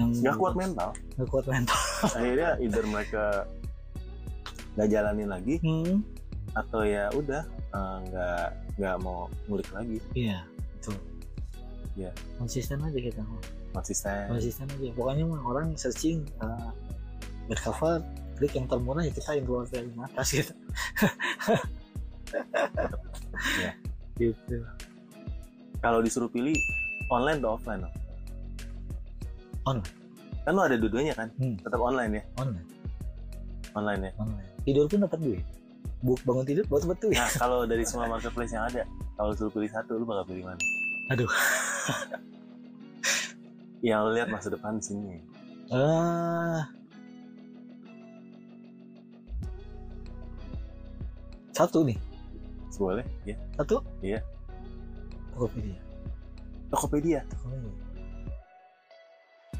Yang 0.00 0.08
nggak 0.24 0.36
kuat 0.40 0.54
mental. 0.56 0.90
Nggak 1.20 1.28
kuat 1.28 1.46
mental. 1.52 1.80
Akhirnya 2.08 2.50
either 2.64 2.84
mereka 2.88 3.24
nggak 4.74 4.88
jalanin 4.90 5.28
lagi 5.30 5.54
hmm. 5.62 6.02
Atau 6.54 6.86
ya 6.86 7.10
udah 7.14 7.42
eh, 7.74 7.96
nggak 8.10 8.46
nggak 8.78 8.96
mau 9.02 9.26
ngulik 9.50 9.68
lagi. 9.74 9.98
Iya 10.14 10.46
betul. 10.78 10.96
Iya. 11.94 12.10
konsisten 12.42 12.82
aja 12.82 12.98
kita 12.98 13.22
konsisten. 13.74 14.26
Konsisten 14.30 14.66
aja. 14.70 14.90
Pokoknya 14.94 15.24
mah 15.30 15.42
orang 15.46 15.78
searching 15.78 16.26
uh, 16.42 16.74
bed 17.46 17.58
cover 17.62 18.02
klik 18.34 18.50
yang 18.54 18.66
termurah 18.66 19.06
ya 19.06 19.14
kita 19.14 19.38
yang 19.38 19.46
keluar 19.46 19.66
dari 19.70 19.90
atas 19.98 20.28
gitu. 20.34 20.54
Iya. 23.34 23.78
gitu. 24.18 24.58
Kalau 25.78 26.02
disuruh 26.02 26.26
pilih 26.26 26.54
online 27.14 27.38
atau 27.38 27.54
offline 27.54 27.86
Om? 27.86 27.92
Online. 29.70 29.90
kan 30.42 30.52
lo 30.52 30.62
ada 30.66 30.76
dua-duanya 30.76 31.14
kan? 31.14 31.28
Hmm. 31.38 31.54
tetap 31.62 31.78
online 31.78 32.18
ya? 32.18 32.22
Online. 32.42 32.68
Online 33.78 34.00
ya? 34.02 34.12
Online. 34.18 34.48
Tidur 34.66 34.90
pun 34.90 35.06
dapat 35.06 35.18
duit 35.22 35.44
buk 36.04 36.20
bangun 36.28 36.44
tidur 36.44 36.64
buat 36.68 36.84
dapat 36.84 36.98
duit 37.00 37.16
nah 37.16 37.32
kalau 37.40 37.64
dari 37.64 37.80
semua 37.88 38.12
marketplace 38.12 38.52
yang 38.52 38.68
ada 38.68 38.84
kalau 39.14 39.30
disuruh 39.32 39.52
pilih 39.54 39.70
satu 39.70 39.94
lu 39.94 40.04
bakal 40.04 40.26
pilih 40.26 40.42
mana? 40.42 40.58
Aduh. 41.14 41.30
yang 43.86 44.10
lihat 44.10 44.26
masa 44.26 44.50
depan 44.50 44.82
sini. 44.82 45.22
Ah. 45.70 46.66
Satu 51.54 51.86
nih. 51.86 51.94
Boleh 52.74 53.06
ya 53.22 53.38
satu? 53.54 53.86
Iya. 54.02 54.18
Tokopedia. 55.38 55.78
Tokopedia? 56.74 57.20
Tokopedia. 57.30 57.72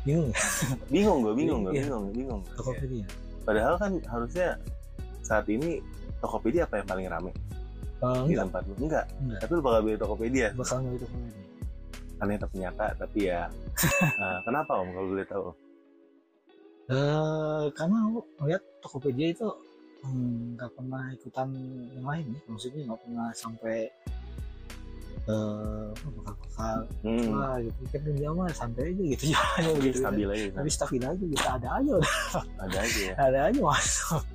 Bingung 0.02 0.28
ya? 0.35 0.38
Bingung 0.92 1.18
gue 1.22 1.35
bingung 1.38 1.61
gue 1.62 1.72
Iya. 1.78 1.83
bingung 1.87 2.04
bingung. 2.11 2.42
Ya. 2.42 2.52
Tokopedia. 2.59 3.07
Padahal 3.46 3.74
kan 3.78 3.92
harusnya 4.11 4.59
saat 5.22 5.46
ini 5.46 5.78
Tokopedia 6.25 6.65
apa 6.65 6.81
yang 6.81 6.89
paling 6.89 7.07
rame? 7.13 7.33
Eh, 8.01 8.21
di 8.25 8.33
enggak. 8.33 8.45
tempat 8.49 8.63
lu? 8.65 8.75
Enggak. 8.81 9.07
Enggak. 9.21 9.41
Tapi 9.45 9.51
lu 9.53 9.61
bakal 9.61 9.81
beli 9.85 9.97
Tokopedia. 10.01 10.49
Bakal 10.57 10.77
nggak 10.81 10.95
Tokopedia. 11.05 11.43
Karena 12.15 12.33
itu 12.39 12.47
nyata 12.57 12.87
tapi 12.97 13.19
ya 13.27 13.41
eh, 14.25 14.39
kenapa 14.47 14.73
om 14.81 14.89
kalau 14.95 15.09
boleh 15.13 15.27
tahu? 15.29 15.45
Eh, 16.85 17.65
karena 17.73 17.97
aku 18.09 18.19
ngeliat 18.41 18.63
Tokopedia 18.85 19.27
itu 19.33 19.49
hmm, 20.05 20.57
nggak 20.61 20.71
pernah 20.77 21.03
ikutan 21.13 21.49
yang 21.97 22.07
lain 22.07 22.25
ya. 22.33 22.41
Maksudnya 22.49 22.81
nggak 22.93 23.01
pernah 23.05 23.29
sampai 23.37 23.79
eh 25.25 25.89
apa, 25.89 26.09
bakal-bakal 26.21 26.79
hmm, 27.01 27.29
wah 27.33 27.57
gitu. 27.57 27.81
Kan 27.89 28.01
dia 28.13 28.29
mah 28.29 28.49
santai 28.53 28.93
aja 28.93 29.03
gitu 29.17 29.25
jalannya 29.33 29.73
begitu. 29.81 29.97
kan. 29.97 30.13
stabil 30.13 30.29
aja 30.29 30.45
Tapi 30.53 30.69
stabil 30.69 31.01
aja 31.01 31.25
gitu 31.25 31.45
ada 31.49 31.69
aja 31.81 31.91
udah. 31.97 32.15
Ada 32.61 32.77
aja 32.85 33.01
ya. 33.01 33.15
Ada 33.33 33.39
aja 33.49 33.61
mas. 33.65 33.89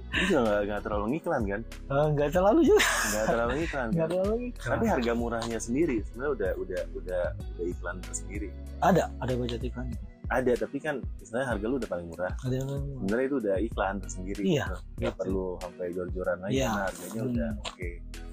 Itu 0.09 0.23
juga 0.27 0.39
nggak 0.41 0.61
nggak 0.65 0.81
terlalu 0.81 1.05
ngiklan 1.11 1.41
kan 1.45 1.61
Eh, 1.69 2.07
Nggak 2.09 2.29
terlalu 2.31 2.59
juga 2.65 2.81
nggak 2.81 3.25
terlalu 3.27 3.53
ngiklan 3.55 3.87
kan? 3.93 4.07
terlalu 4.07 4.35
iklan. 4.49 4.69
tapi 4.71 4.85
harga 4.87 5.11
murahnya 5.13 5.59
sendiri 5.59 5.97
sebenarnya 6.03 6.31
udah 6.33 6.51
udah 6.57 6.81
udah 6.93 7.23
udah 7.35 7.65
iklan 7.67 7.95
tersendiri 8.01 8.49
ada 8.79 9.03
ada 9.19 9.33
budget 9.33 9.61
iklan 9.61 9.85
ada 10.29 10.51
tapi 10.53 10.77
kan 10.77 10.95
sebenarnya 11.19 11.47
harga 11.47 11.65
lu 11.65 11.75
udah 11.77 11.89
paling 11.89 12.07
murah 12.07 12.33
ada 12.39 12.55
yang 12.55 12.69
sebenarnya 12.69 13.25
itu 13.25 13.37
udah 13.39 13.55
iklan 13.59 13.95
tersendiri 13.99 14.41
Iya, 14.41 14.65
gitu. 14.65 14.75
nggak 14.95 15.09
gitu. 15.09 15.19
perlu 15.19 15.45
sampai 15.57 15.85
jor-joran 15.91 16.37
lagi 16.39 16.53
Iya. 16.55 16.67
karena 16.67 16.83
harganya 16.83 17.19
Hmm. 17.19 17.29
udah 17.29 17.49
oke 17.63 17.89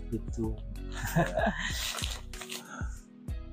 gitu. 0.07 0.47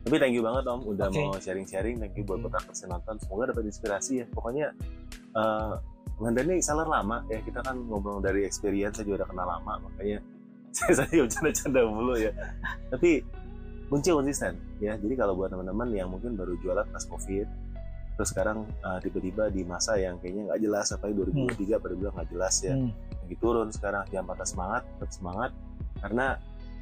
Tapi 0.03 0.19
thank 0.19 0.35
you 0.35 0.43
banget 0.43 0.63
Om 0.65 0.83
udah 0.85 1.07
Oke. 1.07 1.15
mau 1.17 1.39
sharing-sharing. 1.39 1.95
Thank 1.97 2.13
you 2.13 2.27
buat 2.27 2.43
petakers 2.43 2.83
yang 2.83 2.91
nonton. 2.91 3.15
Semoga 3.17 3.55
dapat 3.55 3.63
inspirasi 3.65 4.19
ya. 4.19 4.25
Pokoknya 4.27 4.75
eh 5.33 5.73
Manda 6.21 6.41
ini 6.45 6.61
seller 6.61 6.85
lama 6.87 7.25
ya. 7.31 7.39
Kita 7.41 7.63
kan 7.65 7.77
ngobrol 7.89 8.21
dari 8.21 8.45
experience 8.45 8.99
saya 9.01 9.05
juga 9.09 9.23
udah 9.23 9.29
kenal 9.33 9.47
lama. 9.47 9.73
Makanya 9.89 10.19
saya 10.77 10.93
saya 11.03 11.19
bercanda-canda 11.23 11.79
mulu 11.85 12.15
ya. 12.17 12.31
Tapi 12.93 13.21
kunci 13.89 14.09
konsisten 14.09 14.57
ya. 14.77 14.97
Jadi 14.97 15.13
kalau 15.17 15.33
buat 15.37 15.49
teman-teman 15.53 15.89
yang 15.93 16.09
mungkin 16.09 16.37
baru 16.37 16.57
jualan 16.61 16.85
pas 16.89 17.05
covid 17.09 17.47
terus 18.13 18.29
sekarang 18.29 18.69
eh, 18.69 18.99
tiba-tiba 19.01 19.49
di 19.49 19.65
masa 19.65 19.97
yang 19.97 20.21
kayaknya 20.21 20.53
nggak 20.53 20.61
jelas 20.61 20.93
apalagi 20.93 21.33
2023 21.33 21.81
pada 21.81 21.93
bilang 21.97 22.13
nggak 22.13 22.29
jelas 22.29 22.55
ya 22.61 22.73
Hmm. 22.77 22.91
lagi 22.93 23.35
turun 23.41 23.67
sekarang 23.73 24.03
jangan 24.13 24.25
patah 24.29 24.47
semangat 24.47 24.81
tetap 24.85 25.09
semangat 25.09 25.51
karena 25.97 26.25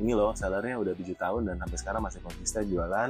ini 0.01 0.11
loh 0.11 0.35
sellernya 0.35 0.75
udah 0.81 0.93
tujuh 0.97 1.15
tahun 1.15 1.41
dan 1.47 1.55
sampai 1.63 1.77
sekarang 1.79 2.01
masih 2.03 2.19
konsisten 2.25 2.63
jualan 2.67 3.09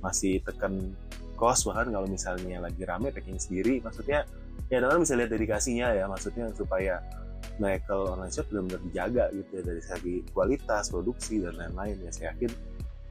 masih 0.00 0.40
tekan 0.40 0.96
cost 1.36 1.68
bahkan 1.68 1.92
kalau 1.92 2.08
misalnya 2.08 2.64
lagi 2.64 2.80
rame 2.80 3.12
packing 3.12 3.36
sendiri 3.36 3.84
maksudnya 3.84 4.24
ya 4.70 4.78
teman 4.78 5.02
bisa 5.02 5.18
lihat 5.18 5.30
dedikasinya 5.34 5.90
ya 5.90 6.04
maksudnya 6.06 6.46
supaya 6.54 7.02
Michael 7.60 8.16
online 8.16 8.32
shop 8.32 8.48
benar-benar 8.48 8.80
dijaga 8.88 9.24
gitu 9.36 9.50
ya 9.60 9.62
dari 9.66 9.82
segi 9.84 10.14
kualitas 10.32 10.88
produksi 10.88 11.44
dan 11.44 11.54
lain-lain 11.60 11.96
ya. 12.08 12.10
Saya 12.10 12.26
yakin 12.32 12.50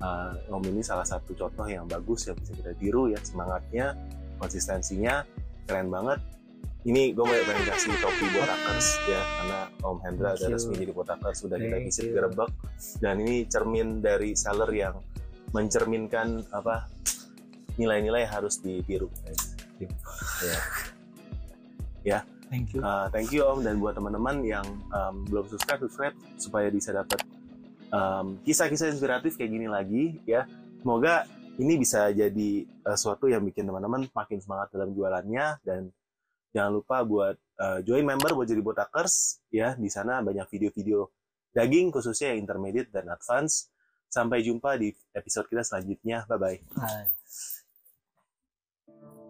uh, 0.02 0.54
Om 0.58 0.64
ini 0.74 0.82
salah 0.82 1.06
satu 1.06 1.38
contoh 1.38 1.70
yang 1.70 1.86
bagus 1.86 2.26
yang 2.26 2.38
bisa 2.42 2.58
kita 2.58 2.74
tiru 2.82 3.14
ya 3.14 3.20
semangatnya 3.22 3.94
konsistensinya 4.42 5.22
keren 5.70 5.94
banget. 5.94 6.20
Ini 6.80 7.12
gue 7.12 7.26
mau 7.28 7.36
pengen 7.36 7.66
kasih 7.68 7.92
topi 8.00 8.26
botakers 8.32 8.88
ya 9.06 9.22
karena 9.22 9.60
Om 9.84 9.98
Hendra 10.02 10.32
you. 10.40 10.48
resmi 10.50 10.74
jadi 10.80 10.94
botakers 10.96 11.38
sudah 11.44 11.60
kita 11.60 11.78
visit 11.84 12.08
gerebek 12.16 12.50
dan 13.04 13.20
ini 13.20 13.44
cermin 13.46 14.00
dari 14.00 14.34
seller 14.34 14.72
yang 14.72 14.96
mencerminkan 15.52 16.42
apa 16.56 16.88
nilai-nilai 17.76 18.26
harus 18.26 18.64
ditiru. 18.64 19.12
Ya 19.78 20.58
Thank 22.50 22.74
you. 22.74 22.82
Uh, 22.82 23.08
thank 23.14 23.30
you 23.30 23.46
Om 23.46 23.62
dan 23.62 23.78
buat 23.78 23.94
teman-teman 23.94 24.42
yang 24.42 24.66
um, 24.90 25.22
belum 25.30 25.46
subscribe 25.46 25.86
subscribe 25.86 26.18
supaya 26.42 26.74
bisa 26.74 26.90
dapat 26.90 27.22
um, 27.94 28.42
kisah-kisah 28.42 28.90
inspiratif 28.90 29.38
kayak 29.38 29.54
gini 29.54 29.68
lagi 29.70 30.18
ya. 30.26 30.50
Semoga 30.82 31.30
ini 31.62 31.78
bisa 31.78 32.10
jadi 32.10 32.66
uh, 32.90 32.98
suatu 32.98 33.30
yang 33.30 33.46
bikin 33.46 33.70
teman-teman 33.70 34.10
makin 34.10 34.42
semangat 34.42 34.74
dalam 34.74 34.98
jualannya 34.98 35.62
dan 35.62 35.94
jangan 36.50 36.82
lupa 36.82 37.06
buat 37.06 37.36
uh, 37.62 37.80
join 37.86 38.02
member 38.02 38.34
buat 38.34 38.50
jadi 38.50 38.66
botakers 38.66 39.46
ya. 39.54 39.78
Di 39.78 39.90
sana 39.94 40.26
banyak 40.26 40.50
video-video 40.50 41.06
daging 41.54 41.94
khususnya 41.94 42.34
yang 42.34 42.50
intermediate 42.50 42.90
dan 42.90 43.14
advance. 43.14 43.70
Sampai 44.10 44.42
jumpa 44.42 44.74
di 44.82 44.90
episode 45.14 45.46
kita 45.46 45.62
selanjutnya. 45.62 46.26
Bye 46.26 46.42
bye 46.42 47.19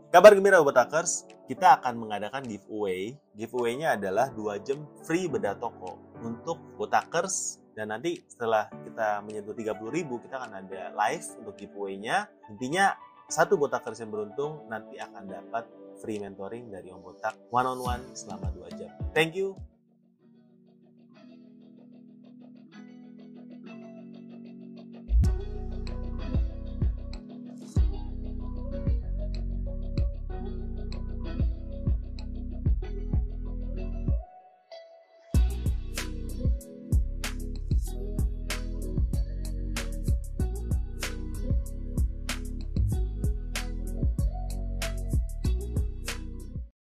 Kabar 0.10 0.34
gembira 0.34 0.58
Botakers, 0.58 1.30
kita 1.46 1.78
akan 1.78 2.02
mengadakan 2.02 2.42
giveaway. 2.42 3.14
Giveaway-nya 3.38 3.94
adalah 3.94 4.34
2 4.34 4.58
jam 4.66 4.82
free 5.06 5.30
bedah 5.30 5.54
toko 5.62 6.02
untuk 6.26 6.58
Botakers 6.82 7.62
dan 7.78 7.94
nanti 7.94 8.18
setelah 8.26 8.74
kita 8.74 9.22
menyentuh 9.22 9.54
30.000 9.54 9.78
kita 10.26 10.36
akan 10.42 10.66
ada 10.66 10.90
live 10.98 11.26
untuk 11.46 11.54
giveaway-nya. 11.62 12.26
Intinya 12.50 12.98
satu 13.30 13.54
Botakers 13.62 14.02
yang 14.02 14.10
beruntung 14.10 14.66
nanti 14.66 14.98
akan 14.98 15.30
dapat 15.30 15.70
free 16.02 16.18
mentoring 16.18 16.74
dari 16.74 16.90
Om 16.90 17.06
Botak 17.06 17.38
one 17.54 17.70
on 17.70 17.78
one 17.78 18.04
selama 18.18 18.50
2 18.50 18.82
jam. 18.82 18.90
Thank 19.14 19.38
you. 19.38 19.54